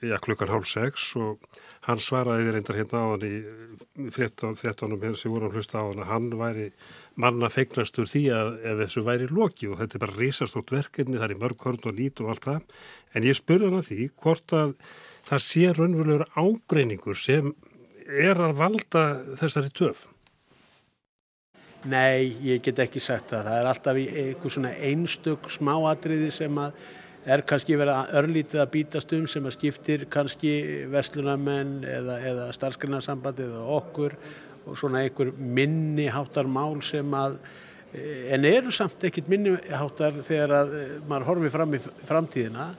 já, 0.00 0.16
klukkan 0.24 0.48
hálf 0.48 0.70
sex 0.70 1.10
og 1.20 1.42
hann 1.84 2.00
svaraði 2.00 2.46
þér 2.46 2.56
reyndar 2.56 2.78
hérna 2.80 3.02
á 3.04 3.06
hann 3.10 3.26
í 3.28 4.08
fréttanum 4.14 5.02
hér 5.04 5.18
sem 5.20 5.34
voru 5.34 5.50
að 5.50 5.58
hlusta 5.58 5.82
á 5.82 5.84
hann 5.84 6.00
að 6.00 6.12
hann 6.14 6.28
væri 6.40 6.68
manna 7.20 7.50
feignastur 7.52 8.08
því 8.08 8.22
að 8.38 8.80
þessu 8.80 9.04
væri 9.04 9.28
loki 9.28 9.68
og 9.68 9.82
þetta 9.82 9.98
er 9.98 10.04
bara 10.06 10.16
risastótt 10.16 10.72
verkefni, 10.72 11.20
það 11.20 11.34
er 11.34 11.42
mörg 11.44 11.66
hörn 11.66 11.90
og 11.90 11.98
lít 11.98 12.22
og 12.24 12.32
allt 12.32 12.48
það. 12.48 12.62
En 13.12 13.28
ég 13.28 13.36
spurði 13.36 13.68
hann 13.68 13.82
að 13.82 13.90
því 13.90 14.08
hvort 14.16 14.56
að 14.56 14.74
það 15.28 15.44
sé 15.50 15.66
raunverulegur 15.76 16.32
ágreiningur 16.40 17.20
sem 17.20 17.52
er 18.08 18.40
að 18.40 18.56
valda 18.64 19.04
þessari 19.42 19.76
töf. 19.76 20.08
Nei, 21.82 22.36
ég 22.46 22.60
get 22.62 22.78
ekki 22.84 23.00
sagt 23.02 23.32
það. 23.32 23.48
Það 23.48 23.56
er 23.58 23.68
alltaf 23.72 23.96
einhver 23.98 24.52
svona 24.54 24.70
einstök 24.86 25.48
smáatriði 25.50 26.28
sem 26.30 26.60
er 26.62 27.42
kannski 27.46 27.78
verið 27.78 27.96
að 27.96 28.14
örlítið 28.20 28.62
að 28.62 28.70
bítast 28.76 29.14
um 29.16 29.26
sem 29.30 29.48
að 29.50 29.56
skiptir 29.56 30.06
kannski 30.10 30.54
vestlunamenn 30.92 31.82
eða, 31.82 32.20
eða 32.30 32.46
starfsgrunarsambandi 32.54 33.48
eða 33.48 33.66
okkur 33.80 34.16
og 34.62 34.78
svona 34.78 35.02
einhver 35.02 35.34
minniháttar 35.34 36.46
mál 36.46 36.78
sem 36.86 37.18
að 37.18 37.38
en 38.32 38.46
eru 38.48 38.72
samt 38.72 39.02
ekkit 39.04 39.28
minniháttar 39.28 40.22
þegar 40.24 40.58
að 40.62 40.74
maður 41.10 41.28
horfið 41.32 41.56
fram 41.58 41.76
í 41.76 41.80
framtíðina 41.82 42.72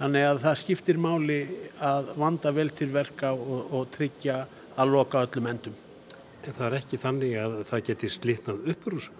þannig 0.00 0.32
að 0.32 0.46
það 0.48 0.62
skiptir 0.64 0.98
máli 1.02 1.42
að 1.78 2.16
vanda 2.18 2.52
vel 2.54 2.70
til 2.74 2.90
verka 2.94 3.32
og, 3.38 3.70
og 3.70 3.92
tryggja 3.94 4.42
að 4.78 4.98
loka 4.98 5.22
öllum 5.26 5.54
endum. 5.54 5.84
Það 6.48 6.66
er 6.68 6.76
ekki 6.78 7.00
þannig 7.00 7.34
að 7.38 7.56
það 7.68 7.82
geti 7.88 8.08
slitnað 8.12 8.68
þessu? 8.84 9.16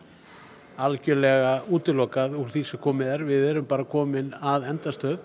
Algjörlega 0.78 1.54
útilokað 1.74 2.36
úr 2.38 2.52
því 2.54 2.62
sem 2.68 2.80
komið 2.80 3.10
er. 3.10 3.24
Við 3.26 3.46
erum 3.48 3.66
bara 3.68 3.86
komin 3.88 4.30
að 4.38 4.68
endastöð 4.70 5.18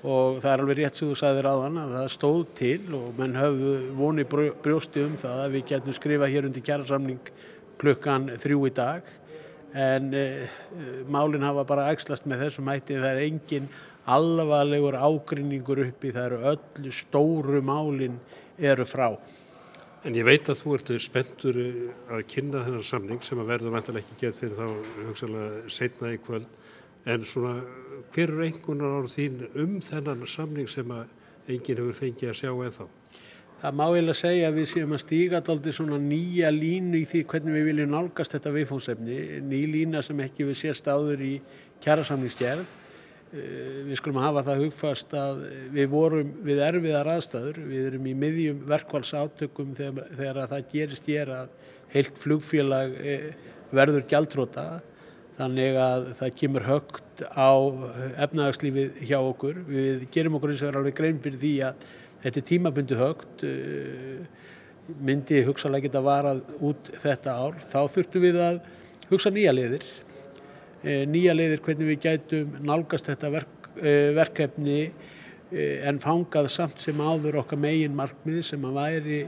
og 0.00 0.38
það 0.40 0.50
er 0.52 0.62
alveg 0.62 0.78
rétt 0.78 0.96
sem 0.96 1.10
þú 1.10 1.16
sagðir 1.20 1.48
aðan 1.50 1.80
að 1.82 1.94
það 1.98 2.12
stóð 2.14 2.42
til 2.56 2.94
og 2.96 3.08
menn 3.18 3.36
höfðu 3.36 3.72
vonið 3.98 4.36
brjósti 4.64 5.04
um 5.04 5.16
það 5.20 5.42
að 5.44 5.56
við 5.56 5.66
getum 5.74 5.96
skrifað 5.98 6.32
hér 6.32 6.48
undir 6.48 6.64
kjærasamning 6.64 7.32
klukkan 7.80 8.30
þrjú 8.40 8.62
í 8.70 8.72
dag 8.78 9.10
en 9.76 10.08
e, 10.16 10.24
málinn 11.12 11.44
hafa 11.44 11.66
bara 11.68 11.90
ægslast 11.92 12.24
með 12.26 12.46
þessum 12.46 12.72
hætti 12.72 12.96
það 12.96 13.10
er 13.10 13.22
engin 13.26 13.68
alvarlegur 14.10 14.96
ágrinningur 14.96 15.84
uppi 15.84 16.14
það 16.16 16.30
eru 16.30 16.40
öllu 16.54 16.94
stóru 16.96 17.60
málinn 17.62 18.16
eru 18.56 18.88
frá. 18.88 19.12
En 20.00 20.14
ég 20.16 20.24
veit 20.24 20.48
að 20.48 20.62
þú 20.62 20.74
ert 20.78 20.90
spenntur 21.04 21.56
eh, 21.60 21.80
að 22.08 22.22
kynna 22.32 22.62
þennan 22.64 22.86
samning 22.88 23.24
sem 23.24 23.40
að 23.42 23.50
verður 23.52 23.74
vantilega 23.74 24.00
ekki 24.06 24.22
gett 24.22 24.38
fyrir 24.38 24.56
þá 24.56 24.94
hugsalega 25.10 25.72
setna 25.76 26.12
í 26.14 26.20
kvöld. 26.24 26.46
En 27.04 27.26
svona, 27.28 27.58
hver 28.14 28.32
er 28.32 28.46
einhvernar 28.46 28.96
árið 28.96 29.16
þín 29.18 29.42
um 29.60 29.74
þennan 29.84 30.24
samning 30.24 30.72
sem 30.72 30.94
að 30.96 31.52
enginn 31.52 31.82
hefur 31.82 31.98
fengið 32.00 32.32
að 32.32 32.38
sjá 32.40 32.50
ennþá? 32.54 32.88
Það 33.60 33.76
má 33.76 33.84
eiginlega 33.90 34.16
segja 34.22 34.48
að 34.48 34.56
við 34.56 34.68
séum 34.70 34.96
að 34.96 35.02
stíga 35.02 35.42
aldrei 35.52 35.74
svona 35.76 35.98
nýja 36.00 36.48
línu 36.54 37.02
í 37.02 37.06
því 37.10 37.26
hvernig 37.28 37.58
við 37.58 37.66
viljum 37.68 37.92
nálgast 37.92 38.36
þetta 38.38 38.54
viðfónsefni. 38.56 39.18
Ný 39.44 39.58
lína 39.68 40.00
sem 40.06 40.22
ekki 40.24 40.48
við 40.48 40.62
sést 40.62 40.88
áður 40.88 41.26
í 41.28 41.34
kjærasamningsgerð 41.84 42.72
við 43.30 43.94
skulum 43.98 44.18
hafa 44.18 44.42
það 44.42 44.64
hugfast 44.64 45.12
að 45.14 45.42
við 45.70 45.90
vorum 45.92 46.30
við 46.46 46.62
erfiðar 46.66 47.10
aðstæður, 47.12 47.60
við 47.70 47.86
erum 47.92 48.08
í 48.10 48.14
miðjum 48.18 48.64
verkvælsátökum 48.70 49.76
þegar, 49.78 50.08
þegar 50.18 50.40
það 50.50 50.64
gerist 50.72 51.10
hér 51.10 51.30
að 51.36 51.52
heilt 51.94 52.18
flugfélag 52.18 52.96
eh, 52.98 53.28
verður 53.70 54.08
gjaldróta 54.10 54.66
þannig 55.38 55.78
að 55.78 56.10
það 56.18 56.34
kemur 56.42 56.66
högt 56.66 57.24
á 57.30 57.50
efnagslífið 58.26 58.98
hjá 59.06 59.18
okkur. 59.20 59.62
Við 59.68 60.04
gerum 60.12 60.36
okkur 60.36 60.52
eins 60.52 60.66
og 60.66 60.72
er 60.72 60.80
alveg 60.82 60.98
grein 60.98 61.22
fyrir 61.22 61.40
því 61.40 61.54
að 61.70 61.88
þetta 62.26 62.42
er 62.42 62.48
tímabundu 62.50 62.98
högt, 62.98 63.46
eh, 63.46 64.52
myndi 64.98 65.44
hugsalega 65.46 65.86
geta 65.86 66.02
varað 66.02 66.42
út 66.58 66.92
þetta 66.98 67.38
ár. 67.46 67.62
Þá 67.62 67.80
þurftum 67.94 68.26
við 68.26 68.42
að 68.42 68.62
hugsa 69.06 69.30
nýja 69.30 69.54
liðir 69.54 69.86
Eh, 69.86 70.09
nýja 70.82 71.34
leiðir 71.36 71.60
hvernig 71.64 71.90
við 71.90 72.04
gætum 72.06 72.54
nálgast 72.64 73.10
þetta 73.10 73.30
verk, 73.34 73.66
eh, 73.82 74.12
verkefni 74.16 74.78
eh, 75.52 75.88
en 75.88 76.00
fangað 76.00 76.48
samt 76.48 76.80
sem 76.80 76.96
áður 76.96 77.42
okkar 77.42 77.60
megin 77.60 77.96
markmið 77.96 78.42
sem 78.48 78.64
að 78.64 78.78
væri 78.78 79.20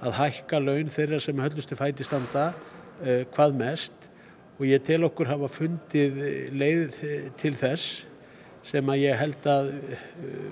að 0.00 0.14
hækka 0.20 0.60
laun 0.62 0.92
þeirra 0.92 1.18
sem 1.20 1.42
höllustu 1.42 1.76
fæti 1.76 2.06
standa 2.06 2.52
hvað 3.00 3.54
mest. 3.56 4.06
Og 4.60 4.66
ég 4.68 4.80
tel 4.84 5.04
okkur 5.04 5.28
hafa 5.28 5.48
fundið 5.48 6.18
leið 6.52 6.96
til 7.40 7.52
þess 7.56 8.06
sem 8.64 8.92
að 8.92 9.02
ég 9.02 9.16
held 9.16 9.46
að 9.48 9.70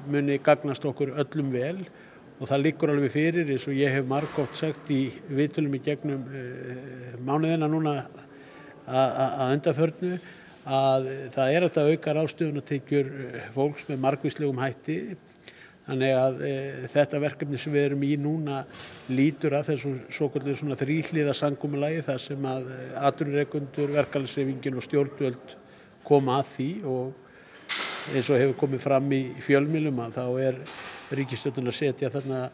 muni 0.08 0.38
gagnast 0.40 0.84
okkur 0.88 1.14
öllum 1.20 1.52
vel. 1.52 1.80
Og 2.40 2.48
það 2.48 2.64
líkur 2.64 2.92
alveg 2.92 3.12
fyrir 3.12 3.52
eins 3.52 3.66
og 3.68 3.76
ég 3.76 3.92
hef 3.92 4.08
margótt 4.08 4.56
sagt 4.56 4.92
í 4.92 5.10
vitulum 5.28 5.76
í 5.76 5.82
gegnum 5.84 6.24
mánuðina 7.24 7.68
núna 7.68 7.98
að 8.88 9.54
undarförnu 9.56 10.18
að 10.68 11.08
það 11.32 11.54
er 11.54 11.66
að 11.66 11.90
auka 11.92 12.14
ráðstöfunartekjur 12.16 13.08
eh, 13.08 13.48
fólks 13.54 13.86
með 13.88 14.02
margvíslegum 14.04 14.60
hætti. 14.60 14.98
Þannig 15.88 16.10
að 16.12 16.42
e, 16.44 16.50
þetta 16.92 17.18
verkefni 17.22 17.56
sem 17.56 17.72
við 17.72 17.86
erum 17.86 18.02
í 18.04 18.10
núna 18.20 18.58
lítur 19.08 19.54
að 19.56 19.70
þessu 19.70 19.92
svo 20.12 20.26
kallur 20.34 20.58
svona 20.58 20.76
þrýhliða 20.76 21.32
sangumulagi 21.32 22.02
þar 22.04 22.20
sem 22.20 22.48
að 22.50 22.68
eh, 22.74 22.90
aturreikundur, 23.08 23.94
verkefnisreifingin 23.96 24.76
og 24.76 24.84
stjórnvöld 24.84 25.56
koma 26.04 26.42
að 26.42 26.52
því 26.52 26.68
og 26.92 28.12
eins 28.12 28.28
og 28.28 28.40
hefur 28.40 28.60
komið 28.60 28.84
fram 28.84 29.08
í 29.16 29.22
fjölmilum 29.44 30.04
að 30.04 30.20
þá 30.20 30.26
er 30.44 30.60
ríkistjórnum 31.16 31.72
að 31.72 31.78
setja 31.78 32.12
þarna 32.12 32.44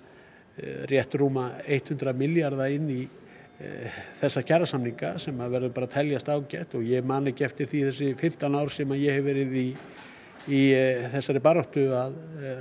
rétt 0.91 1.15
rúma 1.19 1.49
100 1.67 2.15
miljardar 2.15 2.71
inn 2.71 2.87
í 2.91 3.01
þessa 4.19 4.43
kjærasamninga 4.43 5.13
sem 5.23 5.39
að 5.39 5.53
verður 5.55 5.75
bara 5.77 5.87
að 5.87 5.95
teljast 5.95 6.31
ágætt 6.33 6.75
og 6.75 6.87
ég 6.91 7.07
man 7.07 7.31
ekki 7.31 7.47
eftir 7.47 7.69
því 7.71 7.83
þessi 7.89 8.09
15 8.19 8.59
ár 8.59 8.73
sem 8.75 8.91
að 8.91 9.05
ég 9.05 9.15
hef 9.15 9.27
verið 9.29 9.55
í, 9.61 9.67
í 10.51 10.63
e, 10.75 10.87
þessari 11.13 11.43
baráttu 11.45 11.85
að 11.95 12.17
e, 12.19 12.55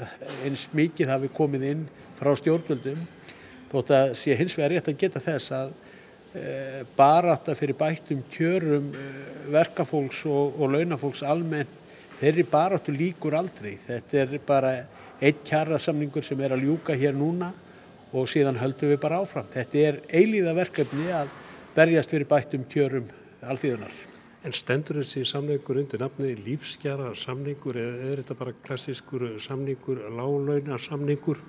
eins 0.45 0.67
mikið 0.77 1.13
hafi 1.15 1.31
komið 1.33 1.65
inn 1.71 1.87
frá 2.19 2.29
stjórnvöldum. 2.37 3.01
Þótt 3.71 3.95
að 3.97 4.13
sé 4.19 4.37
hins 4.37 4.53
vegar 4.53 4.75
rétt 4.75 4.91
að 4.91 4.99
geta 5.01 5.23
þess 5.23 5.55
að 5.57 5.73
barátta 6.97 7.53
fyrir 7.53 7.77
bættum 7.77 8.23
kjörum 8.33 8.87
verkafólks 9.53 10.23
og, 10.25 10.55
og 10.57 10.71
launafólks 10.73 11.21
almennt 11.29 11.81
þeirri 12.17 12.45
baráttu 12.49 12.93
líkur 12.95 13.35
aldrei. 13.37 13.75
Þetta 13.85 14.17
er 14.17 14.39
bara 14.45 14.71
eitt 15.21 15.43
kjærasamningur 15.45 16.25
sem 16.25 16.39
er 16.41 16.55
að 16.55 16.65
ljúka 16.65 16.95
hér 16.97 17.13
núna 17.17 17.51
og 18.13 18.29
síðan 18.29 18.59
höldum 18.61 18.93
við 18.93 18.99
bara 19.01 19.19
áfram. 19.23 19.49
Þetta 19.53 19.83
er 19.89 19.99
eilíða 20.13 20.53
verkefni 20.57 21.09
að 21.13 21.31
berjast 21.73 22.13
fyrir 22.13 22.29
bættum 22.29 22.65
kjörum 22.69 23.09
alþýðunar. 23.41 23.95
En 24.43 24.53
stendur 24.53 24.99
þessi 24.99 25.23
samningur 25.25 25.79
undir 25.81 26.01
nafni 26.03 26.33
lífskjara 26.43 27.13
samningur 27.17 27.79
eða 27.79 28.09
er 28.11 28.21
þetta 28.21 28.37
bara 28.37 28.55
klassískur 28.65 29.25
samningur, 29.41 30.03
lálauna 30.11 30.77
samningur? 30.81 31.39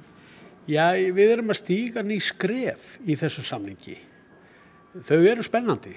Já, 0.70 0.94
við 0.94 1.34
erum 1.34 1.52
að 1.52 1.60
stíga 1.60 2.04
ný 2.06 2.20
skref 2.24 2.94
í 3.04 3.18
þessu 3.20 3.44
samningi. 3.44 3.98
Þau 5.04 5.20
eru 5.26 5.44
spennandi. 5.44 5.92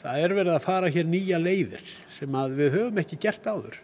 Það 0.00 0.22
er 0.22 0.36
verið 0.38 0.54
að 0.54 0.64
fara 0.64 0.92
hér 0.94 1.10
nýja 1.10 1.40
leiðir 1.42 1.84
sem 2.14 2.38
við 2.56 2.76
höfum 2.78 3.02
ekki 3.02 3.18
gert 3.20 3.44
áður 3.50 3.76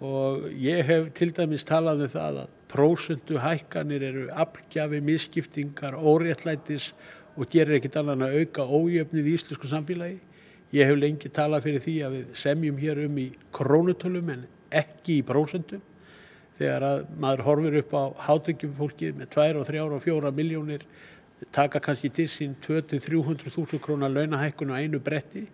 og 0.00 0.46
ég 0.56 0.80
hef 0.88 1.10
til 1.12 1.28
dæmis 1.36 1.66
talað 1.68 2.06
um 2.06 2.12
það 2.12 2.38
að 2.46 2.54
prósundu 2.70 3.40
hækkanir 3.42 4.04
eru 4.06 4.24
afgjafi, 4.30 5.00
misskiptingar, 5.04 5.98
óréttlætis 5.98 6.92
og 7.36 7.50
gerir 7.50 7.78
ekkit 7.78 8.00
annan 8.00 8.26
að 8.26 8.40
auka 8.40 8.66
ójöfnið 8.66 9.28
í 9.30 9.36
íslensku 9.36 9.70
samfélagi. 9.70 10.18
Ég 10.70 10.86
hef 10.86 10.98
lengi 10.98 11.30
talað 11.34 11.66
fyrir 11.66 11.82
því 11.82 11.94
að 12.06 12.16
við 12.16 12.34
semjum 12.38 12.76
hér 12.78 13.04
um 13.06 13.16
í 13.18 13.28
krónutölum 13.54 14.28
en 14.36 14.44
ekki 14.70 15.18
í 15.18 15.26
prósundum 15.26 15.82
þegar 16.60 16.84
að 16.86 17.00
maður 17.22 17.46
horfir 17.46 17.78
upp 17.80 17.94
á 17.96 18.04
hátökjum 18.28 18.76
fólkið 18.78 19.16
með 19.18 19.32
2 19.34 19.46
og 19.60 19.66
3 19.70 19.86
og 19.86 20.02
4 20.04 20.32
miljónir 20.36 20.84
taka 21.54 21.80
kannski 21.80 22.10
til 22.12 22.28
sín 22.28 22.54
200-300.000 22.66 23.80
krónar 23.80 24.12
launahækkun 24.12 24.74
á 24.76 24.80
einu 24.82 25.00
bretti 25.00 25.46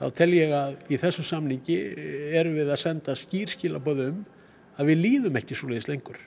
þá 0.00 0.06
tel 0.18 0.32
ég 0.34 0.52
að 0.56 0.74
í 0.90 0.98
þessu 0.98 1.24
samningi 1.26 1.78
erum 2.34 2.58
við 2.58 2.72
að 2.74 2.82
senda 2.82 3.14
skýrskilaböðum 3.18 4.24
að 4.80 4.90
við 4.90 5.02
líðum 5.06 5.38
ekki 5.38 5.56
svo 5.56 5.70
leiðis 5.70 5.88
lengur. 5.90 6.18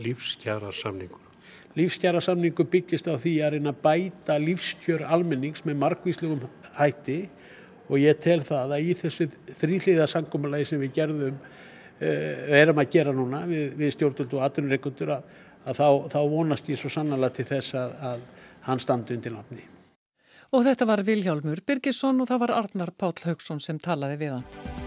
Lífskjara 0.00 0.72
samningur? 0.72 1.22
lífskjara 1.76 2.20
samningu 2.20 2.66
byggist 2.68 3.08
á 3.08 3.16
því 3.16 3.34
að 3.44 3.54
reyna 3.56 3.72
að 3.72 3.80
bæta 3.84 4.36
lífskjör 4.40 5.04
almennings 5.08 5.64
með 5.64 5.78
margvíslegum 5.80 6.44
hætti 6.76 7.18
og 7.88 7.98
ég 8.00 8.20
tel 8.20 8.40
það 8.44 8.76
að 8.76 8.90
í 8.90 8.96
þessu 9.00 9.28
þrýliða 9.60 10.08
sangumulagi 10.10 10.68
sem 10.68 10.82
við 10.82 10.94
gerðum 11.00 11.38
uh, 11.38 12.60
erum 12.60 12.82
að 12.82 12.92
gera 12.96 13.16
núna 13.16 13.44
við, 13.48 13.72
við 13.80 13.94
stjórnvöld 13.96 14.36
og 14.36 14.46
atvinnureikundur 14.48 15.14
að, 15.16 15.26
að 15.64 15.80
þá, 15.80 15.88
þá 16.16 16.20
vonast 16.36 16.72
ég 16.72 16.80
svo 16.80 16.92
sannlega 16.92 17.32
til 17.38 17.48
þess 17.48 17.78
að, 17.80 17.96
að 18.12 18.28
hann 18.68 18.82
standi 18.82 19.16
undir 19.16 19.34
nafni. 19.34 19.64
Og 20.52 20.66
þetta 20.66 20.84
var 20.84 21.00
Viljálmur 21.06 21.64
Birgisson 21.64 22.20
og 22.20 22.28
það 22.28 22.44
var 22.44 22.56
Arnar 22.60 22.92
Páll 22.92 23.16
Haugsson 23.24 23.64
sem 23.64 23.80
talaði 23.80 24.20
við 24.20 24.36
hann. 24.36 24.81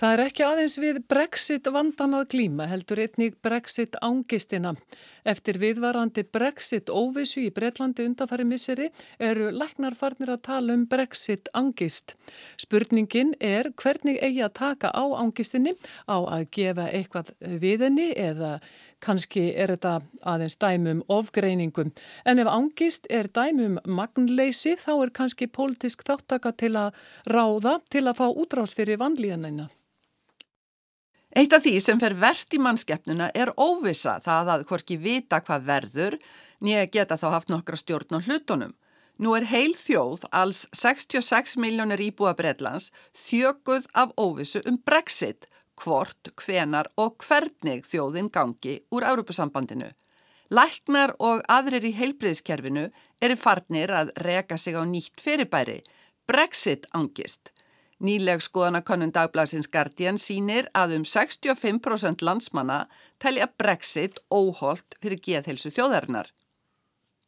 Það 0.00 0.14
er 0.14 0.20
ekki 0.24 0.44
aðeins 0.46 0.74
við 0.80 0.98
Brexit 1.12 1.66
vandan 1.68 2.16
að 2.16 2.30
glíma 2.32 2.64
heldur 2.70 3.02
einnig 3.02 3.34
Brexit 3.44 3.98
ángistina. 4.00 4.70
Eftir 5.28 5.58
viðvarandi 5.60 6.22
Brexit 6.24 6.88
óvissu 6.88 7.42
í 7.42 7.50
Breitlandi 7.52 8.06
undanfæri 8.08 8.46
misseri 8.48 8.86
eru 9.20 9.50
læknarfarnir 9.52 10.30
að 10.32 10.38
tala 10.46 10.72
um 10.72 10.86
Brexit 10.88 11.50
ángist. 11.52 12.14
Spurningin 12.56 13.34
er 13.44 13.68
hvernig 13.76 14.16
eigi 14.24 14.40
að 14.46 14.54
taka 14.56 14.88
á 14.88 15.04
ángistinni 15.20 15.74
á 16.08 16.16
að 16.16 16.46
gefa 16.56 16.86
eitthvað 16.96 17.34
við 17.60 17.84
henni 17.84 18.06
eða 18.16 18.54
kannski 19.04 19.50
er 19.52 19.74
þetta 19.74 19.98
aðeins 20.32 20.56
dæmum 20.64 21.02
ofgreiningum. 21.12 21.90
En 22.24 22.40
ef 22.40 22.48
ángist 22.48 23.04
er 23.12 23.28
dæmum 23.28 23.76
magnleysi 23.84 24.78
þá 24.80 24.94
er 24.94 25.12
kannski 25.20 25.50
pólitisk 25.52 26.06
þáttaka 26.08 26.54
til 26.56 26.72
að 26.86 26.96
ráða 27.28 27.82
til 27.92 28.06
að 28.06 28.16
fá 28.22 28.24
útrás 28.32 28.72
fyrir 28.72 28.96
vanlíðanæna. 29.04 29.68
Eitt 31.30 31.52
af 31.54 31.62
því 31.62 31.76
sem 31.78 31.98
fer 32.02 32.16
verst 32.18 32.54
í 32.56 32.58
mannskeppnuna 32.58 33.28
er 33.38 33.52
óvisa 33.54 34.16
það 34.24 34.48
að 34.54 34.64
hvorki 34.66 34.96
vita 34.98 35.38
hvað 35.44 35.66
verður 35.68 36.16
nýja 36.64 36.88
geta 36.90 37.18
þá 37.20 37.26
haft 37.36 37.52
nokkra 37.52 37.78
stjórn 37.78 38.18
á 38.18 38.24
hlutunum. 38.24 38.74
Nú 39.20 39.36
er 39.36 39.44
heil 39.46 39.76
þjóð, 39.76 40.24
alls 40.32 40.64
66 40.74 41.54
miljónir 41.60 42.00
íbúa 42.00 42.32
Breitlands, 42.34 42.88
þjöguð 43.14 43.86
af 43.94 44.14
óvisu 44.16 44.62
um 44.66 44.80
Brexit, 44.80 45.46
hvort, 45.80 46.32
hvenar 46.40 46.88
og 46.96 47.20
hvernig 47.22 47.84
þjóðin 47.86 48.32
gangi 48.32 48.80
úr 48.90 49.06
Európusambandinu. 49.12 49.92
Læknar 50.50 51.14
og 51.22 51.44
aðrir 51.52 51.86
í 51.86 51.94
heilbriðskerfinu 51.94 52.88
eru 53.22 53.36
farnir 53.38 53.92
að 53.94 54.10
reka 54.24 54.58
sig 54.58 54.74
á 54.74 54.82
nýtt 54.82 55.22
fyrirbæri, 55.22 55.78
Brexit 56.26 56.88
angist. 56.90 57.52
Nýleg 58.00 58.40
skoðanakönnun 58.40 59.12
dagblagsins 59.12 59.68
Guardian 59.68 60.16
sínir 60.16 60.70
að 60.72 60.94
um 60.96 61.02
65% 61.04 62.24
landsmanna 62.24 62.86
telja 63.20 63.50
Brexit 63.60 64.22
óholt 64.32 64.96
fyrir 65.02 65.20
geðhelsu 65.20 65.68
þjóðarinnar. 65.76 66.30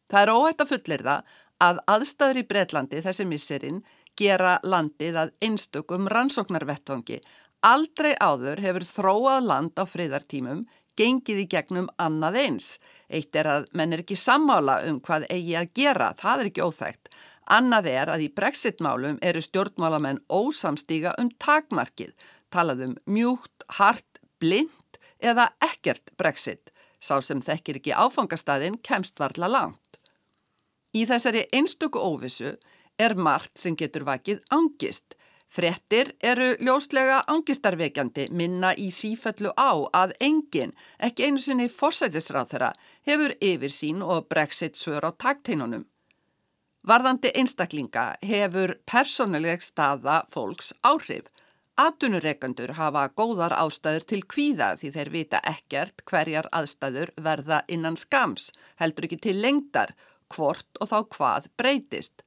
Það 0.09 0.23
er 0.23 0.33
óhætt 0.33 0.65
að 0.65 0.71
fullir 0.73 1.05
það 1.05 1.35
að 1.63 1.83
aðstæður 1.95 2.41
í 2.41 2.47
Breitlandi 2.49 3.03
þessi 3.05 3.27
misserinn 3.29 3.83
gera 4.17 4.59
landið 4.65 5.19
að 5.23 5.35
einstökum 5.45 6.09
rannsóknarvettvangi. 6.13 7.21
Aldrei 7.63 8.15
áður 8.17 8.61
hefur 8.65 8.87
þróað 8.89 9.45
land 9.47 9.77
á 9.77 9.85
friðartímum 9.87 10.65
gengið 10.99 11.45
í 11.45 11.49
gegnum 11.53 11.89
annað 12.01 12.39
eins. 12.43 12.73
Eitt 13.13 13.37
er 13.37 13.49
að 13.49 13.69
menn 13.77 13.93
er 13.93 14.03
ekki 14.05 14.17
sammála 14.19 14.81
um 14.89 15.01
hvað 15.05 15.29
eigi 15.29 15.55
að 15.61 15.71
gera, 15.77 16.13
það 16.19 16.43
er 16.43 16.51
ekki 16.51 16.65
óþægt. 16.67 17.13
Annað 17.51 17.89
er 17.91 18.11
að 18.13 18.27
í 18.27 18.29
brexit-málum 18.31 19.19
eru 19.23 19.43
stjórnmálamenn 19.43 20.23
ósamstíga 20.31 21.15
um 21.19 21.31
takmarkið, 21.43 22.13
talað 22.55 22.85
um 22.87 22.95
mjúkt, 23.07 23.65
hart, 23.79 24.21
blind 24.39 24.99
eða 25.19 25.51
ekkert 25.63 26.15
brexit, 26.19 26.71
sá 27.01 27.19
sem 27.23 27.41
þekkir 27.43 27.81
ekki 27.81 27.97
áfangastæðin 27.97 28.79
kemst 28.83 29.19
varla 29.19 29.51
langt. 29.51 29.99
Í 30.95 31.07
þessari 31.09 31.47
einstöku 31.57 31.99
óvissu 31.99 32.55
er 33.01 33.15
margt 33.17 33.59
sem 33.59 33.77
getur 33.77 34.05
vakið 34.07 34.43
angist. 34.53 35.17
Frettir 35.53 36.15
eru 36.25 36.55
ljóslega 36.65 37.19
angistarvekjandi 37.29 38.31
minna 38.33 38.71
í 38.73 38.89
sífellu 38.95 39.53
á 39.53 39.73
að 39.93 40.15
enginn, 40.21 40.73
ekki 40.97 41.27
einu 41.29 41.43
sinni 41.45 41.69
fórsætisráð 41.69 42.55
þeirra, 42.55 42.71
hefur 43.05 43.35
yfir 43.41 43.75
sín 43.75 44.01
og 44.01 44.31
brexit 44.33 44.81
svör 44.81 45.05
á 45.05 45.11
takteinunum. 45.13 45.85
Varðandi 46.83 47.31
einstaklinga 47.39 48.17
hefur 48.27 48.73
persónuleg 48.91 49.63
staða 49.63 50.25
fólks 50.35 50.73
áhrif. 50.83 51.29
Atunureikandur 51.79 52.75
hafa 52.75 53.05
góðar 53.17 53.55
ástæður 53.55 54.07
til 54.11 54.21
kvíða 54.35 54.73
því 54.81 54.91
þeir 54.97 55.11
vita 55.15 55.41
ekkert 55.47 56.03
hverjar 56.11 56.49
aðstæður 56.53 57.15
verða 57.23 57.63
innan 57.69 57.97
skams, 57.97 58.51
heldur 58.83 59.07
ekki 59.07 59.21
til 59.29 59.37
lengdar, 59.39 59.95
hvort 60.35 60.83
og 60.83 60.91
þá 60.91 60.99
hvað 61.15 61.49
breytist. 61.57 62.27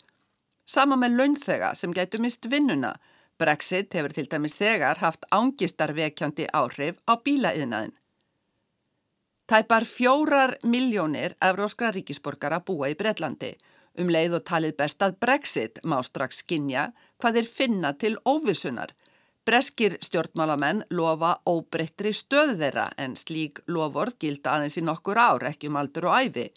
Sama 0.66 0.96
með 0.96 1.20
launþega 1.20 1.76
sem 1.76 1.94
getur 1.94 2.24
mist 2.24 2.48
vinnuna. 2.50 2.96
Brexit 3.38 3.94
hefur 3.94 4.16
til 4.16 4.30
dæmis 4.32 4.56
þegar 4.56 5.04
haft 5.04 5.28
ángistarvekjandi 5.36 6.48
áhrif 6.56 7.04
á 7.12 7.20
bílaðinaðin. 7.20 7.94
Tæpar 9.52 9.84
fjórar 9.86 10.56
miljónir 10.64 11.36
evróskra 11.44 11.92
ríkisborgara 11.94 12.64
búa 12.66 12.88
í 12.90 12.96
Breitlandi 12.98 13.58
Um 14.00 14.10
leið 14.12 14.40
og 14.40 14.46
talið 14.50 14.76
best 14.82 15.04
að 15.06 15.18
Brexit 15.24 15.80
má 15.88 16.02
strax 16.04 16.42
skinja 16.44 16.90
hvað 17.22 17.40
þeir 17.40 17.50
finna 17.58 17.94
til 17.96 18.18
óvissunar. 18.28 18.92
Breskir 19.46 19.98
stjórnmálamenn 20.02 20.84
lofa 20.98 21.36
óbreyttri 21.46 22.12
stöð 22.18 22.56
þeirra 22.60 22.90
en 22.98 23.14
slík 23.16 23.62
loford 23.70 24.18
gilda 24.20 24.56
aðeins 24.56 24.80
í 24.82 24.84
nokkur 24.84 25.20
ár 25.22 25.46
ekki 25.52 25.70
um 25.70 25.78
aldur 25.80 26.10
og 26.10 26.18
æfi. 26.18 26.48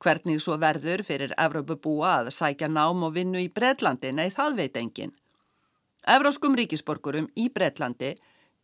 Hvernig 0.00 0.40
svo 0.40 0.56
verður 0.56 1.04
fyrir 1.04 1.34
Evrópu 1.36 1.76
búa 1.76 2.14
að 2.22 2.30
sækja 2.32 2.70
nám 2.72 3.04
og 3.04 3.12
vinnu 3.18 3.42
í 3.44 3.50
Breitlandi, 3.52 4.14
nei 4.16 4.30
það 4.32 4.56
veit 4.62 4.78
engin. 4.80 5.12
Evróskum 6.08 6.56
ríkisborgurum 6.56 7.28
í 7.36 7.50
Breitlandi 7.52 8.14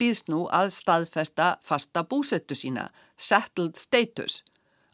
býðst 0.01 0.33
nú 0.33 0.47
að 0.49 0.73
staðfesta 0.73 1.57
fasta 1.63 2.03
búsettu 2.09 2.57
sína, 2.57 2.89
settled 3.17 3.77
status. 3.77 4.41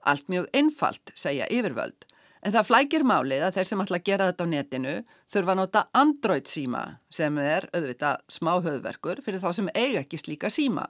Allt 0.03 0.27
mjög 0.27 0.51
einfalt, 0.59 1.15
segja 1.15 1.47
yfirvöld. 1.47 2.09
En 2.43 2.51
það 2.51 2.67
flækir 2.67 3.05
málið 3.07 3.45
að 3.47 3.59
þeir 3.59 3.69
sem 3.71 3.83
ætla 3.85 3.99
að 4.01 4.09
gera 4.09 4.27
þetta 4.31 4.47
á 4.47 4.53
netinu 4.53 4.95
þurfa 5.31 5.53
að 5.53 5.61
nota 5.61 5.83
Android 5.95 6.51
síma 6.51 6.83
sem 7.13 7.39
er 7.39 7.69
auðvitað 7.71 8.25
smá 8.35 8.53
höfverkur 8.65 9.23
fyrir 9.23 9.43
þá 9.45 9.51
sem 9.59 9.71
eiga 9.77 10.03
ekki 10.03 10.19
slíka 10.19 10.51
síma. 10.51 10.89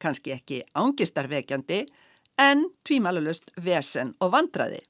Kanski 0.00 0.32
ekki 0.32 0.62
ángistarvekjandi 0.72 1.84
en 2.40 2.64
tvímælulegst 2.88 3.52
vesen 3.60 4.14
og 4.24 4.32
vandraði. 4.32 4.80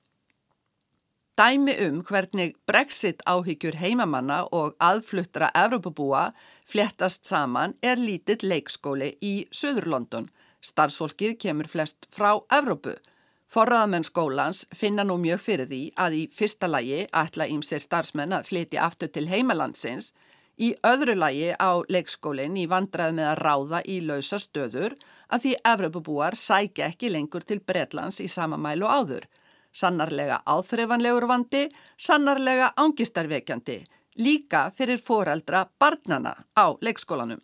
Dæmi 1.35 1.74
um 1.83 1.96
hvernig 2.07 2.53
brexit 2.62 3.22
áhyggjur 3.27 3.74
heimamanna 3.81 4.44
og 4.55 4.77
aðfluttra 4.79 5.48
Evrópabúa 5.59 6.29
flettast 6.62 7.27
saman 7.27 7.74
er 7.83 7.98
lítill 7.98 8.46
leikskóli 8.46 9.16
í 9.18 9.33
Suður 9.50 9.88
London. 9.96 10.29
Starfsfólkið 10.62 11.35
kemur 11.42 11.66
flest 11.66 12.07
frá 12.14 12.38
Evrópu. 12.55 12.94
Forraðamenn 13.52 14.07
skólans 14.07 14.64
finna 14.74 15.04
nú 15.04 15.18
mjög 15.20 15.40
fyrir 15.44 15.68
því 15.70 15.80
að 16.00 16.16
í 16.18 16.22
fyrsta 16.33 16.68
lagi 16.70 17.04
ætla 17.12 17.46
ímser 17.52 17.83
starfsmenn 17.85 18.33
að 18.33 18.48
flytja 18.50 18.87
aftur 18.87 19.12
til 19.12 19.26
heimalandsins, 19.28 20.12
í 20.59 20.72
öðru 20.87 21.16
lagi 21.18 21.50
á 21.59 21.70
leikskólinn 21.90 22.57
í 22.57 22.66
vandrað 22.70 23.14
með 23.18 23.30
að 23.30 23.40
ráða 23.46 23.80
í 23.90 24.00
lausa 24.07 24.38
stöður 24.42 24.94
að 25.28 25.46
því 25.46 25.54
Evropabúar 25.72 26.38
sækja 26.38 26.90
ekki 26.92 27.11
lengur 27.11 27.46
til 27.46 27.61
Bretlands 27.61 28.20
í 28.22 28.28
sama 28.30 28.57
mælu 28.57 28.87
áður. 28.87 29.26
Sannarlega 29.74 30.40
áþreifanlegur 30.46 31.26
vandi, 31.26 31.64
sannarlega 31.98 32.70
ángistarvekjandi, 32.78 33.80
líka 34.22 34.68
fyrir 34.70 35.02
foreldra 35.02 35.66
barnana 35.78 36.37
á 36.54 36.66
leikskólanum. 36.80 37.42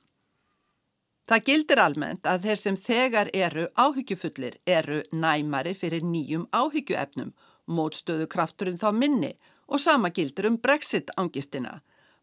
Það 1.31 1.45
gildir 1.47 1.79
almennt 1.79 2.25
að 2.27 2.47
þeir 2.49 2.59
sem 2.59 2.77
þegar 2.77 3.29
eru 3.39 3.69
áhyggjufullir 3.79 4.57
eru 4.67 4.97
næmari 5.15 5.77
fyrir 5.79 6.03
nýjum 6.03 6.49
áhyggjuefnum, 6.51 7.29
mótstöðu 7.71 8.27
krafturinn 8.33 8.81
þá 8.81 8.89
minni 8.91 9.31
og 9.71 9.79
sama 9.79 10.11
gildir 10.11 10.49
um 10.51 10.57
brexit-ángistina. 10.59 11.77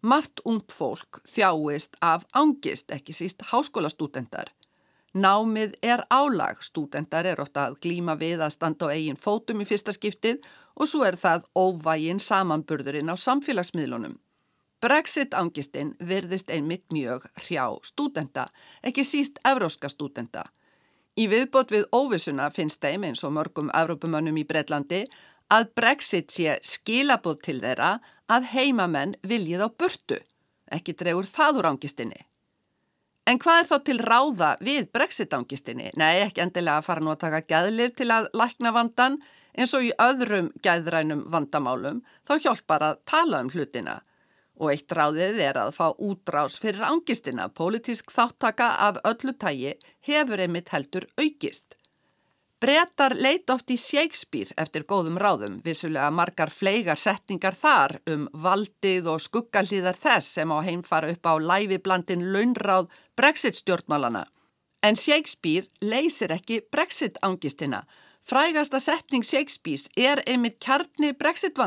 Mart 0.04 0.44
ungt 0.44 0.76
fólk 0.76 1.22
þjáist 1.24 1.96
af 2.04 2.28
ángist, 2.36 2.92
ekki 2.92 3.16
síst 3.16 3.48
háskólastúdendar. 3.54 4.52
Námið 5.16 5.80
er 5.82 6.04
álag, 6.12 6.60
stúdendar 6.60 7.32
er 7.32 7.40
ofta 7.40 7.70
að 7.70 7.80
glíma 7.88 8.20
við 8.20 8.44
að 8.44 8.58
standa 8.58 8.92
á 8.92 8.94
eigin 8.94 9.16
fótum 9.16 9.64
í 9.64 9.70
fyrsta 9.72 9.96
skiptið 9.96 10.44
og 10.76 10.92
svo 10.92 11.08
er 11.08 11.16
það 11.16 11.48
óvægin 11.56 12.20
samanburðurinn 12.20 13.08
á 13.08 13.16
samfélagsmiðlunum. 13.16 14.20
Brexit-angistinn 14.82 15.96
virðist 16.10 16.52
einmitt 16.54 16.86
mjög 16.94 17.26
hrjá 17.42 17.66
stúdenda, 17.84 18.48
ekki 18.84 19.06
síst 19.06 19.42
evróska 19.48 19.90
stúdenda. 19.90 20.46
Í 21.18 21.26
viðbót 21.32 21.74
við 21.74 21.88
óvissuna 21.92 22.52
finnst 22.54 22.84
þeim 22.84 23.08
eins 23.10 23.24
og 23.26 23.34
mörgum 23.34 23.72
evrópumönnum 23.74 24.38
í 24.38 24.46
Breitlandi 24.46 25.04
að 25.50 25.72
Brexit 25.80 26.30
sé 26.32 26.60
skilabóð 26.62 27.42
til 27.48 27.60
þeirra 27.64 27.98
að 28.30 28.50
heimamenn 28.54 29.16
viljið 29.26 29.66
á 29.66 29.70
burtu, 29.74 30.20
ekki 30.70 30.94
dregur 30.94 31.26
það 31.26 31.62
úr 31.64 31.72
angistinni. 31.72 32.28
En 33.28 33.40
hvað 33.44 33.62
er 33.62 33.68
þá 33.68 33.78
til 33.84 33.98
ráða 34.00 34.50
við 34.64 34.86
brexit-ángistinni? 34.96 35.90
Nei, 36.00 36.22
ekki 36.24 36.46
endilega 36.46 36.80
að 36.80 36.86
fara 36.86 37.04
nú 37.04 37.12
að 37.12 37.24
taka 37.26 37.42
gæðlif 37.50 37.98
til 38.00 38.08
að 38.16 38.30
lækna 38.40 38.72
vandan 38.72 39.18
eins 39.58 39.74
og 39.76 39.84
í 39.84 39.90
öðrum 40.00 40.48
gæðrænum 40.64 41.26
vandamálum 41.34 42.00
þá 42.30 42.38
hjálpar 42.46 42.86
að 42.88 43.02
tala 43.10 43.42
um 43.44 43.52
hlutina. 43.52 43.98
Og 44.58 44.72
eitt 44.74 44.92
ráðið 44.92 45.42
er 45.46 45.58
að 45.62 45.74
fá 45.78 45.88
útrás 45.94 46.58
fyrir 46.62 46.86
ángistina. 46.88 47.50
Pólitísk 47.54 48.10
þáttaka 48.14 48.72
af 48.88 49.02
öllu 49.06 49.36
tægi 49.38 49.76
hefur 50.08 50.42
einmitt 50.42 50.74
heldur 50.74 51.06
aukist. 51.20 51.78
Bretar 52.58 53.14
leit 53.14 53.52
oft 53.54 53.70
í 53.70 53.76
Shakespeare 53.78 54.56
eftir 54.58 54.82
góðum 54.90 55.20
ráðum, 55.22 55.60
vissulega 55.62 56.10
margar 56.10 56.50
fleigar 56.50 56.98
setningar 56.98 57.54
þar 57.54 58.00
um 58.10 58.24
valdið 58.34 59.12
og 59.12 59.22
skuggalíðar 59.22 60.00
þess 60.02 60.40
sem 60.40 60.50
á 60.50 60.58
heimfara 60.66 61.12
upp 61.14 61.30
á 61.30 61.34
læfiblandin 61.38 62.26
launráð 62.34 62.90
Brexit 63.14 63.60
stjórnmálana. 63.62 64.26
En 64.82 64.98
Shakespeare 64.98 65.70
leysir 65.86 66.34
ekki 66.34 66.64
Brexit 66.74 67.22
ángistina. 67.22 67.84
Frægasta 68.26 68.82
setning 68.82 69.22
Shakespeares 69.22 69.86
er 69.94 70.24
einmitt 70.26 70.58
kjarni 70.58 71.14
Brexit 71.14 71.62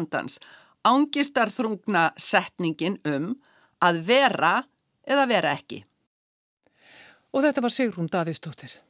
vandans 0.85 1.31
ángistarþrungna 1.31 2.12
setningin 2.16 2.99
um 3.05 3.35
að 3.81 4.03
vera 4.07 4.62
eða 5.07 5.27
vera 5.29 5.53
ekki. 5.53 5.85
Og 7.33 7.43
þetta 7.45 7.62
var 7.62 7.71
Sigrún 7.71 8.09
Davíðstóttir. 8.11 8.81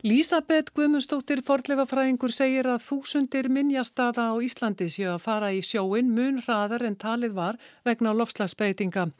Lísabeth 0.00 0.70
Guðmundsdóttir 0.72 1.42
forleifafræðingur 1.44 2.32
segir 2.32 2.64
að 2.72 2.86
þúsundir 2.86 3.50
minnjastada 3.52 4.30
á 4.32 4.34
Íslandi 4.40 4.86
séu 4.88 5.10
að 5.12 5.26
fara 5.26 5.50
í 5.52 5.58
sjóin 5.60 6.08
mun 6.16 6.38
hraðar 6.40 6.86
en 6.88 6.96
talið 6.96 7.34
var 7.36 7.58
vegna 7.84 8.14
lofslagsbreytinga. 8.16 9.10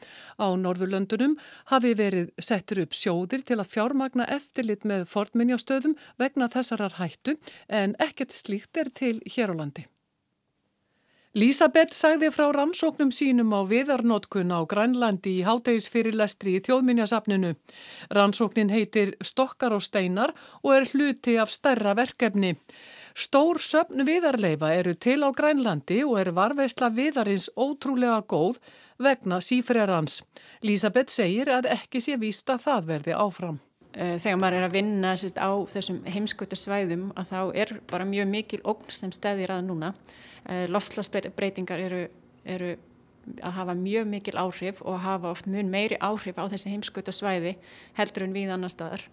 Á 0.41 0.47
Norðurlöndunum 0.57 1.37
hafi 1.69 1.93
verið 2.01 2.33
settur 2.41 2.81
upp 2.87 2.97
sjóðir 2.97 3.45
til 3.45 3.61
að 3.61 3.69
fjármagna 3.75 4.25
eftirlit 4.25 4.81
með 4.81 5.05
fornminnjastöðum 5.13 5.93
vegna 6.17 6.49
þessarar 6.49 6.97
hættu 6.97 7.37
en 7.69 7.93
ekkert 8.01 8.33
slíkt 8.33 8.81
er 8.81 8.89
til 8.89 9.19
hér 9.29 9.53
á 9.53 9.55
landi. 9.61 9.85
Lísabeth 11.31 11.93
sagði 11.95 12.27
frá 12.35 12.49
rannsóknum 12.51 13.07
sínum 13.15 13.53
á 13.55 13.63
viðarnótkun 13.63 14.49
á 14.51 14.67
Grænlandi 14.67 15.37
í 15.39 15.45
hátegisfyrirlestri 15.47 16.57
í 16.57 16.63
þjóðminjasafninu. 16.65 17.53
Rannsóknin 18.11 18.67
heitir 18.67 19.13
Stokkar 19.23 19.71
og 19.71 19.85
steinar 19.85 20.33
og 20.59 20.73
er 20.75 20.89
hluti 20.91 21.37
af 21.39 21.53
stærra 21.55 21.93
verkefni. 21.95 22.57
Stór 23.15 23.61
söfn 23.63 24.03
viðarleifa 24.03 24.73
eru 24.75 24.97
til 24.99 25.23
á 25.23 25.31
Grænlandi 25.31 26.01
og 26.03 26.19
er 26.19 26.33
varveisla 26.35 26.91
viðarins 26.91 27.47
ótrúlega 27.55 28.19
góð 28.27 28.59
vegna 28.99 29.39
sífrerans. 29.39 30.25
Lísabeth 30.67 31.15
segir 31.15 31.47
að 31.47 31.71
ekki 31.77 32.03
sé 32.03 32.19
vísta 32.19 32.59
það 32.59 32.89
verði 32.91 33.15
áfram. 33.15 33.61
Eh, 33.95 34.17
þegar 34.19 34.39
maður 34.39 34.57
er 34.59 34.67
að 34.67 34.75
vinna 34.75 35.15
sérst, 35.15 35.39
á 35.39 35.51
þessum 35.71 36.03
heimskutu 36.03 36.59
svæðum 36.59 37.13
að 37.15 37.31
þá 37.31 37.39
er 37.55 37.73
bara 37.87 38.03
mjög 38.03 38.27
mikil 38.27 38.59
ógn 38.67 38.91
sem 38.91 39.15
stæðir 39.15 39.55
að 39.55 39.71
núna. 39.71 39.93
Eh, 40.49 40.65
Lofslagsbreytingar 40.71 41.81
eru, 41.83 42.05
eru 42.49 42.71
að 43.45 43.53
hafa 43.59 43.73
mjög 43.77 44.07
mikil 44.09 44.37
áhrif 44.41 44.81
og 44.81 44.97
hafa 45.03 45.29
oft 45.29 45.45
mjög 45.45 45.67
meiri 45.69 45.97
áhrif 46.01 46.39
á 46.41 46.49
þessi 46.49 46.71
heimskutu 46.73 47.13
svæði 47.13 47.53
heldur 47.99 48.25
en 48.25 48.33
við 48.33 48.53
annar 48.55 48.73
staðar. 48.73 49.03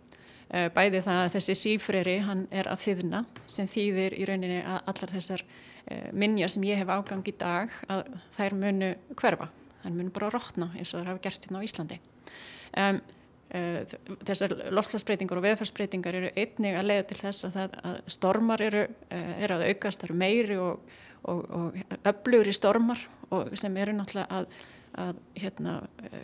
Eh, 0.49 0.71
bæði 0.73 1.03
það 1.05 1.21
að 1.27 1.35
þessi 1.35 1.57
sífreri 1.63 2.17
hann 2.25 2.47
er 2.49 2.71
að 2.73 2.87
þýðna 2.87 3.25
sem 3.45 3.69
þýðir 3.69 4.17
í 4.17 4.29
rauninni 4.31 4.63
að 4.63 4.79
allar 4.95 5.13
þessar 5.19 5.45
eh, 5.45 6.09
minjar 6.17 6.55
sem 6.55 6.65
ég 6.65 6.81
hef 6.81 6.89
ágang 6.89 7.29
í 7.29 7.35
dag 7.37 7.77
að 7.93 8.09
þær 8.39 8.57
munu 8.63 8.91
hverfa. 9.13 9.51
Þær 9.83 9.95
munu 9.99 10.15
bara 10.17 10.33
rótna 10.33 10.71
eins 10.73 10.95
og 10.95 11.03
þær 11.03 11.13
hafa 11.13 11.25
gert 11.29 11.45
hérna 11.45 11.61
á 11.61 11.67
Íslandi. 11.69 12.01
Um, 12.79 12.99
þessar 14.29 14.53
lofslagsbreytingar 14.77 15.39
og 15.41 15.45
veðfarsbreytingar 15.47 16.19
eru 16.19 16.31
einnig 16.37 16.75
að 16.77 16.89
leiða 16.91 17.05
til 17.09 17.17
þess 17.17 17.47
að, 17.49 17.79
að 17.81 17.95
stormar 18.13 18.61
eru, 18.61 18.83
eru 19.09 19.57
að 19.57 19.71
aukast, 19.71 20.05
eru 20.05 20.17
meiri 20.21 20.59
og 20.61 20.83
og, 21.23 21.45
og 21.51 21.79
öflugur 22.09 22.51
í 22.51 22.57
stormar 22.57 23.01
og 23.35 23.55
sem 23.59 23.77
eru 23.77 23.95
náttúrulega 23.97 24.41
að, 24.41 24.61
að 24.99 25.23
hérna, 25.39 25.75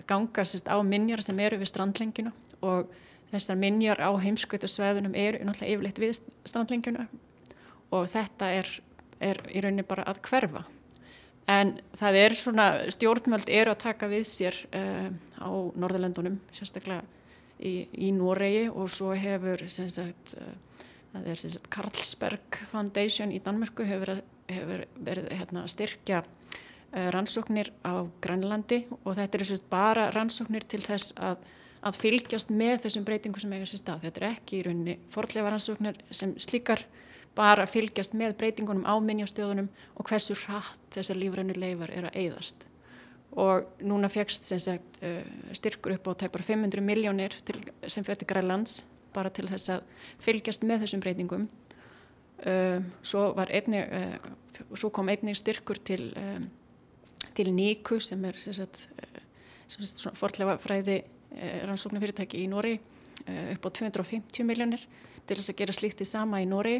ganga 0.08 0.44
sérst, 0.44 0.70
á 0.70 0.78
minjar 0.86 1.22
sem 1.24 1.40
eru 1.44 1.60
við 1.60 1.72
strandlenginu 1.72 2.32
og 2.64 2.92
þessar 3.32 3.58
minjar 3.60 4.00
á 4.00 4.10
heimskautasveðunum 4.22 5.16
eru 5.18 5.44
náttúrulega 5.44 5.74
yfirleitt 5.74 6.02
við 6.02 6.20
strandlenginu 6.46 7.06
og 7.94 8.08
þetta 8.10 8.50
er, 8.60 8.70
er 9.22 9.42
í 9.50 9.62
rauninni 9.62 9.86
bara 9.86 10.06
að 10.10 10.22
hverfa. 10.28 10.64
En 11.50 11.74
það 11.98 12.18
er 12.22 12.34
svona, 12.40 12.66
stjórnmöld 12.94 13.50
eru 13.52 13.74
að 13.74 13.82
taka 13.82 14.08
við 14.08 14.24
sér 14.30 14.56
uh, 14.72 15.10
á 15.36 15.50
Norðurlöndunum, 15.76 16.38
sérstaklega 16.54 17.04
í, 17.60 17.84
í 17.92 18.12
Noregi 18.16 18.70
og 18.72 18.88
svo 18.92 19.12
hefur, 19.18 19.66
sagt, 19.68 20.36
uh, 20.40 20.86
það 21.12 21.28
er 21.34 21.58
Carlsberg 21.74 22.60
Foundation 22.72 23.34
í 23.34 23.42
Danmörku 23.44 23.84
hefur 23.86 24.16
hefur 24.50 24.84
verið 25.06 25.28
hérna, 25.32 25.64
styrkja 25.70 26.22
uh, 26.24 27.08
rannsóknir 27.14 27.70
á 27.86 28.04
Grænlandi 28.24 28.84
og 29.02 29.16
þetta 29.18 29.40
er 29.40 29.62
bara 29.70 30.08
rannsóknir 30.14 30.66
til 30.68 30.82
þess 30.84 31.14
að, 31.16 31.40
að 31.84 32.00
fylgjast 32.02 32.52
með 32.52 32.84
þessum 32.84 33.06
breytingum 33.08 33.44
sem 33.44 33.56
eiga 33.56 33.70
sér 33.70 33.82
stað. 33.82 34.04
Þetta 34.06 34.22
er 34.22 34.28
ekki 34.32 34.58
í 34.58 34.62
rauninni 34.66 34.98
forðlega 35.12 35.54
rannsóknir 35.54 35.98
sem 36.10 36.36
slíkar 36.38 36.84
bara 37.34 37.66
fylgjast 37.66 38.14
með 38.14 38.36
breytingunum 38.38 38.86
á 38.86 38.94
minjastöðunum 39.02 39.68
og 39.98 40.08
hversu 40.08 40.36
hratt 40.44 40.86
þessar 40.94 41.18
lífrænu 41.18 41.58
leifar 41.58 41.90
er 41.90 42.08
að 42.08 42.20
eigðast. 42.22 42.68
Og 43.34 43.66
núna 43.82 44.06
fegst 44.12 44.46
sagt, 44.46 45.00
uh, 45.02 45.22
styrkur 45.56 45.96
upp 45.96 46.12
á 46.14 46.22
tæpar 46.24 46.44
500 46.46 46.84
miljónir 46.84 47.34
sem 47.88 48.04
fyrir 48.04 48.22
til 48.22 48.30
Grænlands 48.30 48.84
bara 49.14 49.30
til 49.30 49.46
þess 49.48 49.70
að 49.76 49.84
fylgjast 50.22 50.66
með 50.66 50.84
þessum 50.84 51.02
breytingum 51.02 51.48
svo, 53.02 53.26
einnig, 53.44 53.88
uh, 53.88 54.66
svo 54.76 54.90
kom 54.94 55.08
einnig 55.12 55.38
styrkur 55.38 55.80
til, 55.80 56.10
um, 56.20 56.48
til 57.34 57.52
Níku 57.54 58.00
sem 58.04 58.24
er 58.28 58.36
uh, 58.36 58.82
forðlega 60.14 60.58
fræði 60.62 61.02
rannsóknarfyrirtæki 61.66 62.44
í 62.44 62.50
Nóri 62.50 62.76
upp 63.24 63.64
á 63.66 63.70
250 63.74 64.44
miljónir 64.46 64.82
til 65.26 65.38
þess 65.38 65.50
að 65.50 65.58
gera 65.58 65.74
slíktið 65.74 66.06
sama 66.06 66.38
í 66.42 66.46
Nóri 66.46 66.76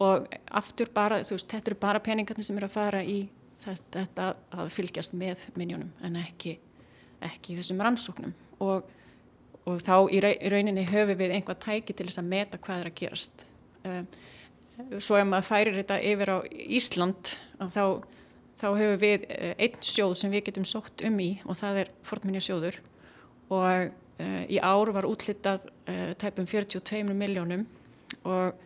og 0.00 0.28
aftur 0.54 0.90
bara, 0.94 1.20
þú 1.26 1.36
veist, 1.36 1.50
þetta 1.50 1.72
eru 1.72 1.80
bara 1.80 2.02
peningarnir 2.02 2.46
sem 2.46 2.58
eru 2.58 2.68
að 2.68 2.76
fara 2.76 3.02
í 3.02 3.18
þetta 3.62 4.28
að 4.54 4.70
fylgjast 4.70 5.16
með 5.18 5.48
minjónum 5.58 5.90
en 6.06 6.20
ekki, 6.20 6.54
ekki 7.24 7.58
þessum 7.58 7.82
rannsóknum. 7.82 8.34
Og, 8.62 8.86
og 9.66 9.82
þá 9.82 9.94
í 10.14 10.22
rauninni 10.22 10.86
höfum 10.86 11.18
við 11.18 11.34
einhvað 11.34 11.62
tæki 11.66 11.96
til 11.96 12.06
þess 12.06 12.22
að 12.22 12.30
meta 12.30 12.62
hvað 12.62 12.84
er 12.84 12.90
að 12.92 12.98
gerast. 13.02 13.44
Eh, 13.44 13.47
svo 15.02 15.18
ef 15.18 15.26
maður 15.26 15.48
færir 15.48 15.78
þetta 15.80 15.98
yfir 16.06 16.32
á 16.34 16.38
Ísland 16.78 17.32
þá, 17.58 17.84
þá 18.60 18.68
hefur 18.68 19.00
við 19.02 19.26
eh, 19.32 19.54
einn 19.58 19.80
sjóð 19.82 20.14
sem 20.20 20.34
við 20.34 20.46
getum 20.50 20.68
sótt 20.68 21.04
um 21.08 21.18
í 21.22 21.32
og 21.46 21.58
það 21.58 21.82
er 21.82 21.90
fornminja 22.06 22.44
sjóður 22.44 22.78
og 23.48 23.88
uh, 23.88 24.44
í 24.50 24.60
ár 24.60 24.92
var 24.92 25.08
útlitað 25.08 25.68
tæpum 26.20 26.44
42 26.44 27.14
miljónum 27.16 27.62
og, 28.28 28.58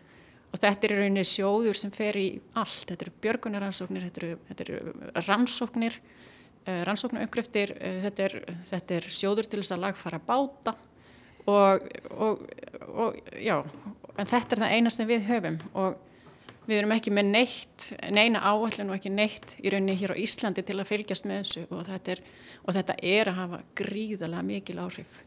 og 0.51 0.59
þetta 0.59 0.89
er 0.89 0.95
rauninni 0.97 1.23
sjóður 1.27 1.77
sem 1.79 1.93
fer 1.93 2.17
í 2.19 2.27
allt, 2.59 2.83
þetta 2.89 3.05
eru 3.05 3.13
björgunaransóknir, 3.23 4.09
þetta 4.09 4.25
eru, 4.25 4.33
eru 4.65 5.23
rannsóknir, 5.23 5.95
rannsóknarauppgreftir, 6.89 7.71
þetta, 8.03 8.27
þetta 8.73 8.97
er 8.97 9.07
sjóður 9.07 9.47
til 9.47 9.61
þess 9.61 9.75
að 9.77 9.85
lagfara 9.85 10.19
báta 10.27 10.75
og, 11.47 11.87
og, 12.11 12.43
og 12.91 13.33
já, 13.39 13.57
en 14.17 14.29
þetta 14.29 14.55
er 14.55 14.63
það 14.63 14.75
eina 14.77 14.93
sem 14.93 15.09
við 15.09 15.27
höfum 15.29 15.59
og 15.73 15.99
við 16.67 16.79
erum 16.79 16.93
ekki 16.95 17.11
með 17.13 17.29
neitt, 17.33 17.89
neina 18.13 18.41
áallin 18.47 18.91
og 18.91 18.97
ekki 18.97 19.11
neitt 19.11 19.57
í 19.59 19.71
rauninni 19.73 19.97
hér 19.99 20.15
á 20.15 20.21
Íslandi 20.23 20.63
til 20.63 20.79
að 20.79 20.89
fylgjast 20.91 21.27
með 21.27 21.43
þessu 21.43 21.65
og 21.69 21.85
þetta 21.89 22.15
er, 22.15 22.23
og 22.63 22.77
þetta 22.77 22.97
er 23.13 23.31
að 23.31 23.39
hafa 23.41 23.61
gríðalega 23.79 24.47
mikil 24.47 24.79
áhrif. 24.83 25.21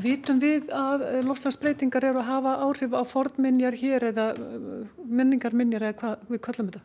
Vitum 0.00 0.38
við 0.38 0.68
að 0.76 1.02
lofslagsbreytingar 1.26 2.06
eru 2.12 2.20
að 2.20 2.28
hafa 2.28 2.54
áhrif 2.66 2.94
á 2.94 3.02
fornminjar 3.08 3.76
hér 3.80 4.10
eða 4.12 4.28
minningarminjar 5.02 5.88
eða 5.88 5.98
hvað 6.02 6.28
við 6.30 6.42
kallum 6.46 6.70
þetta? 6.70 6.84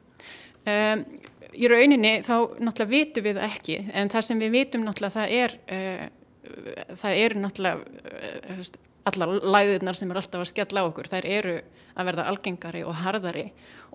Um, 0.66 1.04
í 1.54 1.70
rauninni 1.70 2.16
þá 2.26 2.36
náttúrulega 2.58 2.90
vitum 2.90 3.28
við 3.28 3.40
ekki 3.46 3.78
en 3.94 4.10
það 4.12 4.26
sem 4.26 4.42
við 4.42 4.56
vitum 4.56 4.88
náttúrulega 4.88 5.20
það 5.20 5.36
er 5.44 5.56
uh, 5.76 6.08
það 6.98 7.22
eru 7.22 7.44
náttúrulega 7.44 8.56
uh, 8.56 8.66
allar 9.10 9.38
læðirnar 9.44 9.98
sem 9.98 10.12
er 10.12 10.20
alltaf 10.20 10.44
að 10.44 10.52
skella 10.52 10.84
á 10.84 10.88
okkur, 10.90 11.10
þær 11.12 11.28
eru 11.30 11.56
að 11.96 12.10
verða 12.10 12.28
algengari 12.32 12.84
og 12.86 12.98
harðari 13.04 13.46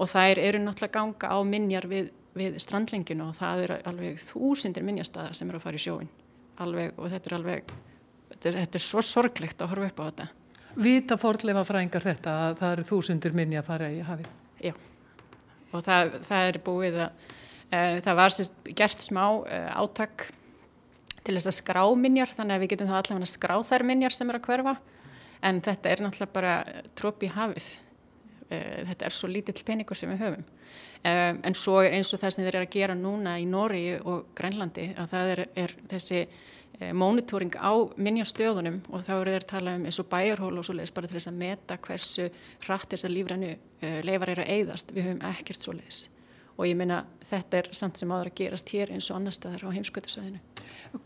og 0.01 0.11
þær 0.11 0.41
eru 0.41 0.63
náttúrulega 0.63 0.97
ganga 0.97 1.31
á 1.35 1.39
minjar 1.45 1.87
við, 1.91 2.11
við 2.39 2.59
strandlinginu 2.63 3.29
og 3.29 3.37
það 3.37 3.65
eru 3.67 3.79
alveg 3.91 4.21
þúsindir 4.23 4.87
minjastæðar 4.87 5.37
sem 5.37 5.51
eru 5.51 5.61
að 5.61 5.67
fara 5.67 5.81
í 5.81 5.85
sjóin 5.85 6.11
alveg, 6.61 6.93
og 7.01 7.11
þetta 7.11 7.31
er 7.31 7.37
alveg, 7.39 7.75
þetta 8.35 8.51
er, 8.51 8.61
þetta 8.63 8.79
er 8.81 8.85
svo 8.85 9.05
sorglegt 9.05 9.63
að 9.63 9.73
horfa 9.73 9.91
upp 9.91 10.01
á 10.01 10.05
þetta. 10.11 10.27
Vita 10.81 11.17
fórlefa 11.19 11.65
fræðingar 11.67 12.05
þetta 12.05 12.35
að 12.47 12.59
það 12.61 12.75
eru 12.77 12.87
þúsindir 12.91 13.37
minja 13.37 13.63
að 13.63 13.71
fara 13.71 13.89
í 13.91 14.03
hafið? 14.07 14.29
Já, 14.61 14.75
og 15.73 15.87
það, 15.87 16.13
það 16.29 16.51
er 16.51 16.61
búið 16.67 17.01
að 17.01 17.09
uh, 17.09 17.97
það 18.05 18.21
var 18.21 18.37
sérst 18.37 18.71
gert 18.79 19.03
smá 19.05 19.25
uh, 19.41 19.71
átak 19.81 20.29
til 21.25 21.35
þess 21.37 21.51
að 21.51 21.59
skrá 21.59 21.83
minjar 21.99 22.33
þannig 22.33 22.57
að 22.57 22.63
við 22.63 22.73
getum 22.75 22.91
þá 22.91 22.97
allavega 23.01 23.27
að 23.27 23.33
skrá 23.35 23.57
þær 23.67 23.87
minjar 23.91 24.17
sem 24.17 24.31
er 24.31 24.39
að 24.39 24.47
hverfa 24.47 24.77
en 25.43 25.61
þetta 25.65 25.91
er 25.91 26.03
náttúrulega 26.05 26.35
bara 26.35 26.55
tróp 26.99 27.25
í 27.25 27.31
hafið. 27.35 27.69
Uh, 28.51 28.81
þetta 28.91 29.09
er 29.09 29.17
svo 29.17 29.31
lítill 29.31 29.65
peningur 29.67 29.99
sem 29.99 30.13
við 30.13 30.25
höfum. 30.27 30.49
En 31.01 31.55
svo 31.57 31.79
er 31.81 31.95
eins 31.97 32.11
og 32.13 32.21
það 32.21 32.35
sem 32.35 32.45
þeir 32.45 32.57
eru 32.59 32.67
að 32.67 32.75
gera 32.75 32.95
núna 32.95 33.39
í 33.41 33.47
Nóri 33.49 33.85
og 34.05 34.35
Grænlandi 34.37 34.91
að 35.01 35.15
það 35.15 35.31
er, 35.33 35.41
er 35.63 35.73
þessi 35.89 36.19
monitoring 36.93 37.57
á 37.57 37.73
minjastöðunum 37.97 38.77
og 38.93 39.07
þá 39.07 39.11
eru 39.15 39.33
þeir 39.33 39.47
að 39.47 39.51
tala 39.55 39.75
um 39.79 39.89
eins 39.89 40.03
og 40.05 40.11
bæjarhól 40.13 40.53
og 40.61 40.69
svo 40.69 40.77
leiðis 40.77 40.93
bara 40.93 41.09
til 41.09 41.17
þess 41.17 41.33
að 41.33 41.41
meta 41.41 41.81
hversu 41.89 42.29
hratt 42.67 42.93
þess 42.93 43.09
að 43.09 43.17
lífrænu 43.17 43.51
leifar 44.05 44.35
eru 44.35 44.45
að 44.45 44.53
eigðast, 44.59 44.93
við 44.93 45.09
höfum 45.09 45.25
ekkert 45.33 45.65
svo 45.65 45.79
leiðis 45.81 46.03
og 46.61 46.69
ég 46.69 46.77
minna 46.77 47.01
þetta 47.25 47.63
er 47.63 47.69
samt 47.77 47.97
sem 47.97 48.11
áður 48.13 48.29
að 48.29 48.39
gerast 48.43 48.73
hér 48.75 48.93
eins 48.93 49.09
og 49.09 49.17
annar 49.17 49.33
staðar 49.33 49.65
á 49.65 49.73
heimskvöldasöðinu. 49.73 50.41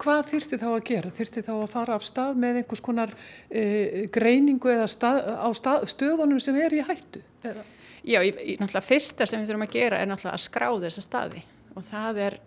Hvað 0.01 0.23
þyrti 0.31 0.59
þá 0.61 0.67
að 0.71 0.83
gera? 0.89 1.11
Þyrti 1.15 1.43
þá 1.45 1.53
að 1.55 1.71
fara 1.75 1.97
af 1.99 2.05
stað 2.07 2.39
með 2.41 2.61
einhvers 2.61 2.83
konar 2.85 3.13
e, 3.51 3.65
greiningu 4.13 4.73
eða 4.73 4.87
stað, 4.89 5.19
á 5.37 5.49
stað, 5.57 5.87
stöðunum 5.93 6.41
sem 6.41 6.57
er 6.61 6.77
í 6.77 6.81
hættu? 6.87 7.21
Eða? 7.45 7.65
Já, 8.05 8.19
ég, 8.21 8.37
ég, 8.37 8.61
náttúrulega 8.61 8.85
fyrsta 8.85 9.27
sem 9.29 9.41
við 9.41 9.51
þurfum 9.51 9.67
að 9.67 9.77
gera 9.77 10.01
er 10.01 10.09
náttúrulega 10.11 10.39
að 10.39 10.45
skrá 10.45 10.67
þessa 10.87 11.05
staði 11.05 11.45
og 11.75 11.87
það 11.89 12.21
er, 12.27 12.39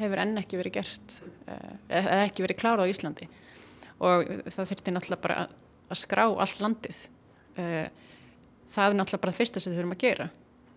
hefur 0.00 0.22
enn 0.24 0.38
ekki 0.40 0.60
verið 0.60 0.76
gert 0.78 1.16
eða 1.92 2.20
ekki 2.26 2.44
verið 2.46 2.60
klárað 2.62 2.88
á 2.88 2.92
Íslandi 2.92 3.28
og 4.02 4.30
það 4.48 4.70
þurfti 4.72 4.94
náttúrulega 4.96 5.24
bara 5.26 5.40
að, 5.44 5.56
að 5.92 6.00
skrá 6.00 6.24
allt 6.26 6.62
landið. 6.64 7.02
Eh, 7.60 7.88
það 8.72 8.86
er 8.88 8.96
náttúrulega 8.98 9.24
bara 9.26 9.34
það 9.34 9.42
fyrsta 9.42 9.62
sem 9.62 9.72
við 9.72 9.82
þurfum 9.82 9.96
að 9.96 10.04
gera 10.06 10.28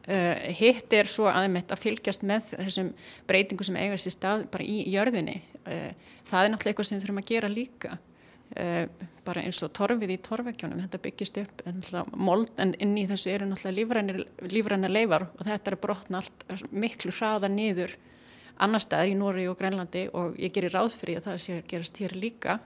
Uh, 0.06 0.38
hitt 0.54 0.94
er 0.94 1.10
svo 1.10 1.26
aðeins 1.32 1.72
að 1.74 1.82
fylgjast 1.82 2.26
með 2.30 2.52
þessum 2.52 2.92
breytingu 3.26 3.66
sem 3.66 3.78
eiga 3.80 3.98
sér 3.98 4.14
stað 4.14 4.44
bara 4.54 4.66
í 4.70 4.84
jörðinni. 4.94 5.40
Uh, 5.66 5.90
það 6.30 6.44
er 6.44 6.52
náttúrulega 6.54 6.74
eitthvað 6.74 6.90
sem 6.90 7.00
við 7.00 7.06
þurfum 7.06 7.22
að 7.24 7.32
gera 7.32 7.50
líka. 7.50 7.98
Uh, 8.56 9.08
bara 9.26 9.42
eins 9.42 9.64
og 9.66 9.72
torfið 9.74 10.14
í 10.14 10.20
torfekjónum 10.22 10.84
þetta 10.84 11.02
byggist 11.02 11.40
upp 11.42 11.64
mold, 12.14 12.52
en 12.62 12.76
inn 12.78 12.94
í 13.02 13.08
þessu 13.10 13.32
eru 13.34 13.48
náttúrulega 13.50 14.52
lífræna 14.54 14.92
leifar 14.92 15.26
og 15.32 15.42
þetta 15.48 15.72
er 15.72 15.80
brotna 15.82 16.22
allt 16.22 16.70
miklu 16.70 17.14
hraða 17.16 17.50
niður 17.50 17.98
annar 18.62 18.84
staðar 18.84 19.12
í 19.12 19.18
Nóri 19.18 19.48
og 19.50 19.58
Grænlandi 19.60 20.06
og 20.16 20.38
ég 20.40 20.54
gerir 20.56 20.76
ráð 20.76 20.94
fyrir 21.00 21.20
að 21.20 21.32
það 21.32 21.42
sé 21.44 21.58
að 21.58 21.68
gerast 21.72 22.00
hér 22.04 22.16
líka. 22.20 22.60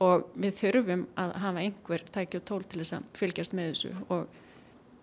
Og 0.00 0.30
við 0.40 0.54
þurfum 0.56 1.02
að 1.20 1.32
hafa 1.42 1.64
einhver 1.64 2.04
tæki 2.12 2.38
og 2.40 2.46
tól 2.48 2.62
til 2.64 2.80
þess 2.80 2.96
að 2.96 3.08
fylgjast 3.20 3.56
með 3.56 3.72
þessu 3.72 3.90
og 4.08 4.38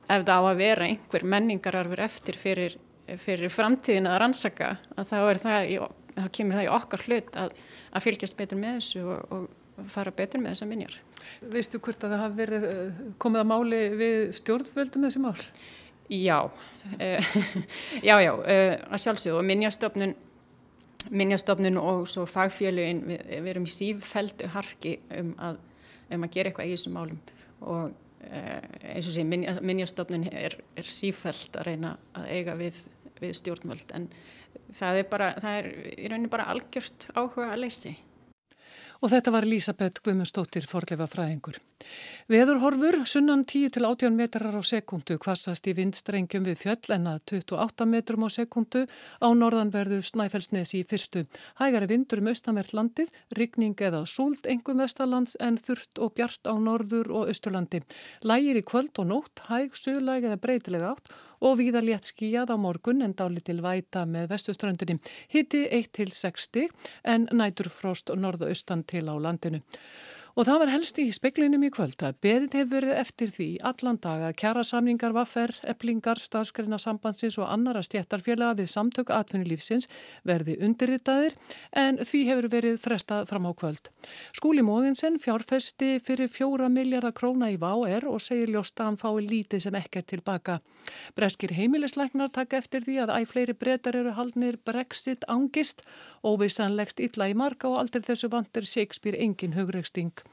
ef 0.07 0.25
það 0.27 0.33
á 0.39 0.43
að 0.47 0.59
vera 0.61 0.87
einhver 0.87 1.25
menningararfur 1.27 2.01
eftir 2.05 2.39
fyrir, 2.39 2.75
fyrir 3.19 3.51
framtíðin 3.53 4.09
að 4.09 4.19
rannsaka 4.23 4.75
að 4.95 5.09
þá, 5.11 5.17
það 5.43 5.71
í, 5.71 5.79
þá 6.15 6.27
kemur 6.37 6.59
það 6.59 6.67
í 6.67 6.73
okkar 6.77 7.05
hlut 7.07 7.39
að, 7.43 7.57
að 7.91 8.05
fylgjast 8.07 8.37
betur 8.39 8.61
með 8.61 8.77
þessu 8.79 9.03
og, 9.05 9.33
og 9.35 9.89
fara 9.93 10.13
betur 10.15 10.41
með 10.43 10.55
þessa 10.55 10.69
minjar. 10.69 10.95
Veistu 11.53 11.81
hvort 11.83 12.05
að 12.05 12.15
það 12.15 12.23
hafi 12.23 12.39
verið 12.39 12.69
eh, 12.69 13.01
komið 13.21 13.43
að 13.43 13.51
máli 13.51 13.81
við 13.99 14.21
stjórnvöldum 14.39 15.07
þessi 15.07 15.23
mál? 15.23 15.35
Já, 16.07 16.37
uh, 16.47 17.35
já, 18.07 18.15
já, 18.23 18.31
uh, 18.31 18.73
að 18.87 19.03
sjálfsögðu 19.03 19.41
og 19.41 19.47
minjastofnun 19.49 20.15
minjastofnun 21.07 21.77
og 21.79 22.05
svo 22.09 22.23
fagfélugin 22.27 23.03
við, 23.07 23.21
við 23.43 23.49
erum 23.51 23.67
í 23.67 23.71
sífældu 23.71 24.47
harki 24.51 24.97
um 25.19 25.33
að, 25.39 25.59
um 26.15 26.25
að 26.25 26.33
gera 26.33 26.51
eitthvað 26.51 26.71
í 26.71 26.73
þessum 26.75 26.95
málum 26.95 27.19
og 27.59 27.91
Eh, 27.91 28.06
eins 28.27 29.07
og 29.07 29.13
sé 29.13 29.23
minnjastofnun 29.27 30.27
er, 30.31 30.57
er 30.77 30.89
sífælt 30.89 31.57
að 31.59 31.69
reyna 31.69 31.93
að 32.17 32.31
eiga 32.33 32.57
við, 32.59 32.81
við 33.21 33.35
stjórnvöld 33.39 33.93
en 33.97 34.09
það 34.75 35.01
er 35.01 35.07
bara, 35.11 35.31
það 35.37 35.59
er 35.61 35.71
í 35.93 36.09
rauninni 36.09 36.33
bara 36.33 36.49
algjört 36.51 37.09
áhuga 37.13 37.51
að 37.53 37.63
leysi. 37.65 37.93
Og 38.97 39.11
þetta 39.13 39.33
var 39.33 39.45
Elisabeth 39.45 40.01
Guðmundsdóttir 40.05 40.65
forleifa 40.69 41.05
fræðingur. 41.09 41.59
Veðurhorfur 42.27 43.05
sunnan 43.07 43.45
10-18 43.47 44.11
metrar 44.11 44.51
á 44.51 44.59
sekundu 44.59 45.15
kvassast 45.23 45.67
í 45.71 45.73
vindstrengjum 45.77 46.43
við 46.43 46.57
fjöll 46.59 46.95
en 46.97 47.05
að 47.07 47.21
28 47.37 47.85
metrum 47.87 48.25
á 48.27 48.29
sekundu 48.35 48.81
á 49.23 49.27
norðanverðu 49.31 50.01
Snæfellsnes 50.03 50.73
í 50.75 50.81
fyrstu. 50.89 51.23
Hægari 51.61 51.87
vindur 51.87 52.19
um 52.19 52.27
austanvert 52.33 52.73
landið, 52.75 53.13
rigning 53.39 53.79
eða 53.79 54.01
súld 54.03 54.49
engum 54.51 54.83
vestalands 54.83 55.37
en 55.39 55.55
þurft 55.55 56.01
og 56.03 56.17
bjart 56.19 56.51
á 56.51 56.55
norður 56.59 57.13
og 57.15 57.31
austurlandi. 57.31 57.79
Lægir 58.27 58.59
í 58.59 58.65
kvöld 58.73 58.99
og 58.99 59.07
nótt, 59.13 59.45
hæg, 59.47 59.79
suðlæg 59.79 60.27
eða 60.27 60.41
breytilega 60.43 60.91
átt 60.97 61.15
og 61.39 61.57
víða 61.61 61.79
létt 61.85 62.11
skíjað 62.11 62.51
á 62.51 62.57
morgun 62.59 63.05
en 63.05 63.15
dáli 63.15 63.39
til 63.39 63.61
væta 63.63 64.03
með 64.09 64.33
vestuströndinni. 64.33 64.99
Hitti 65.31 65.63
1-60 65.79 66.67
en 67.07 67.31
nætur 67.31 67.71
frost 67.71 68.11
norðaustan 68.11 68.83
til 68.83 69.07
á 69.07 69.15
landinu. 69.15 69.63
Og 70.37 70.45
það 70.45 70.59
var 70.61 70.69
helst 70.69 70.99
í 71.01 71.03
speklinum 71.09 71.63
í 71.65 71.71
kvöld 71.73 72.03
að 72.05 72.19
beðin 72.21 72.51
hefur 72.53 72.69
verið 72.75 72.99
eftir 73.01 73.31
því 73.33 73.45
allan 73.65 73.97
dag 73.97 74.21
að 74.27 74.35
kjara 74.37 74.61
samningar, 74.69 75.15
vaffer, 75.15 75.49
eplingar, 75.65 76.21
starfskreina 76.21 76.77
sambandsins 76.77 77.39
og 77.41 77.47
annara 77.49 77.81
stjættarfélaga 77.81 78.59
við 78.59 78.69
samtök 78.69 79.09
atvinnulífsins 79.15 79.89
verði 80.29 80.59
undirritaðir 80.67 81.33
en 81.81 81.97
því 82.05 82.21
hefur 82.27 82.49
verið 82.53 82.77
frestað 82.83 83.25
fram 83.31 83.49
á 83.49 83.51
kvöld. 83.57 83.89
Skúli 84.37 84.61
Mógensen 84.61 85.17
fjárfesti 85.17 85.95
fyrir 86.05 86.29
fjóra 86.29 86.69
miljardar 86.69 87.17
króna 87.17 87.49
í 87.49 87.57
VAR 87.57 88.05
og 88.05 88.21
segir 88.21 88.53
ljóst 88.53 88.77
að 88.77 88.91
hann 88.91 89.01
fái 89.01 89.25
lítið 89.25 89.65
sem 89.65 89.81
ekkert 89.81 90.11
tilbaka. 90.13 90.59
Breskir 91.17 91.55
heimilisleiknar 91.57 92.29
taka 92.29 92.61
eftir 92.61 92.85
því 92.85 93.01
að 93.07 93.15
æg 93.17 93.27
fleiri 93.33 93.57
breytar 93.57 93.97
eru 94.03 94.13
haldnir 94.13 94.61
Brexit 94.61 95.25
angist, 95.25 95.81
óvissanlegst 96.21 97.01
illa 97.01 97.25
í 97.25 97.33
marka 97.33 97.73
og 97.73 97.81
aldrei 97.81 98.05
þessu 98.05 98.29
vandir 98.29 98.69
Shakespeare 98.69 99.17
engin 99.17 99.57
hugreiksting. 99.57 100.26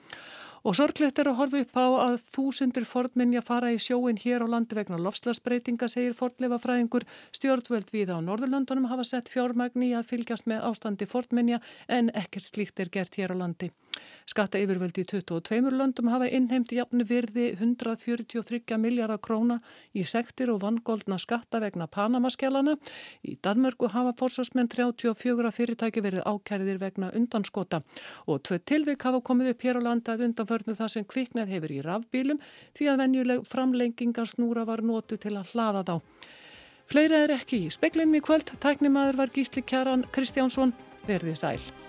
Og 0.65 0.73
sorglegt 0.79 1.19
er 1.21 1.29
að 1.29 1.37
horfa 1.43 1.59
upp 1.61 1.75
á 1.77 1.87
að 2.07 2.15
þúsundur 2.33 2.87
fornminja 2.89 3.43
fara 3.45 3.69
í 3.75 3.77
sjóin 3.77 4.17
hér 4.17 4.47
á 4.49 4.49
landi 4.49 4.79
vegna 4.79 4.97
lofslagsbreytinga, 4.97 5.91
segir 5.93 6.17
fornleifafræðingur. 6.17 7.05
Stjórnvöld 7.37 7.93
við 7.93 8.15
á 8.17 8.19
Norðurlöndunum 8.25 8.89
hafa 8.89 9.05
sett 9.05 9.29
fjármagn 9.29 9.85
í 9.85 9.93
að 9.93 10.09
fylgjast 10.15 10.49
með 10.49 10.65
ástandi 10.71 11.09
fornminja 11.11 11.61
en 11.87 12.09
ekkert 12.17 12.49
slíkt 12.49 12.81
er 12.81 12.89
gert 12.97 13.21
hér 13.21 13.37
á 13.37 13.41
landi. 13.45 13.69
Skatta 14.25 14.59
yfirvöldi 14.63 15.03
í 15.05 15.09
22 15.11 15.73
löndum 15.75 16.09
hafa 16.09 16.29
innheimti 16.33 16.79
jafnu 16.79 17.05
virði 17.05 17.51
143 17.59 18.79
miljardar 18.81 19.21
króna 19.21 19.59
í 19.93 20.05
sektir 20.09 20.53
og 20.53 20.63
vangoldna 20.63 21.19
skatta 21.21 21.61
vegna 21.61 21.87
Panamaskjálana. 21.87 22.77
Í 23.23 23.37
Danmörgu 23.45 23.91
hafa 23.93 24.15
fórsvarsmenn 24.19 24.71
34 24.73 25.53
fyrirtæki 25.53 26.05
verið 26.05 26.25
ákærðir 26.25 26.81
vegna 26.81 27.13
undanskota 27.15 27.83
og 28.27 28.41
tvö 28.49 28.61
tilvik 28.65 29.05
hafa 29.05 29.21
komið 29.21 29.53
upp 29.53 29.69
hér 29.69 29.81
á 29.81 29.87
landa 29.91 30.17
að 30.17 30.27
undanförnu 30.31 30.79
það 30.79 30.95
sem 30.97 31.05
kviknað 31.05 31.53
hefur 31.53 31.77
í 31.77 31.83
rafbílum 31.85 32.41
því 32.73 32.91
að 32.91 33.05
venjuleg 33.05 33.47
framlengingarsnúra 33.51 34.65
var 34.65 34.83
nótu 34.83 35.21
til 35.21 35.37
að 35.37 35.53
hlaða 35.53 35.85
þá. 35.85 35.97
Fleira 36.89 37.23
er 37.25 37.37
ekki 37.39 37.65
í 37.65 37.73
speklinum 37.73 38.19
í 38.19 38.25
kvöld. 38.25 38.53
Tæknimaður 38.61 39.23
var 39.23 39.33
Gísli 39.37 39.65
Kjaran 39.65 40.05
Kristjánsson. 40.13 40.77
Verðið 41.09 41.41
sæl. 41.41 41.84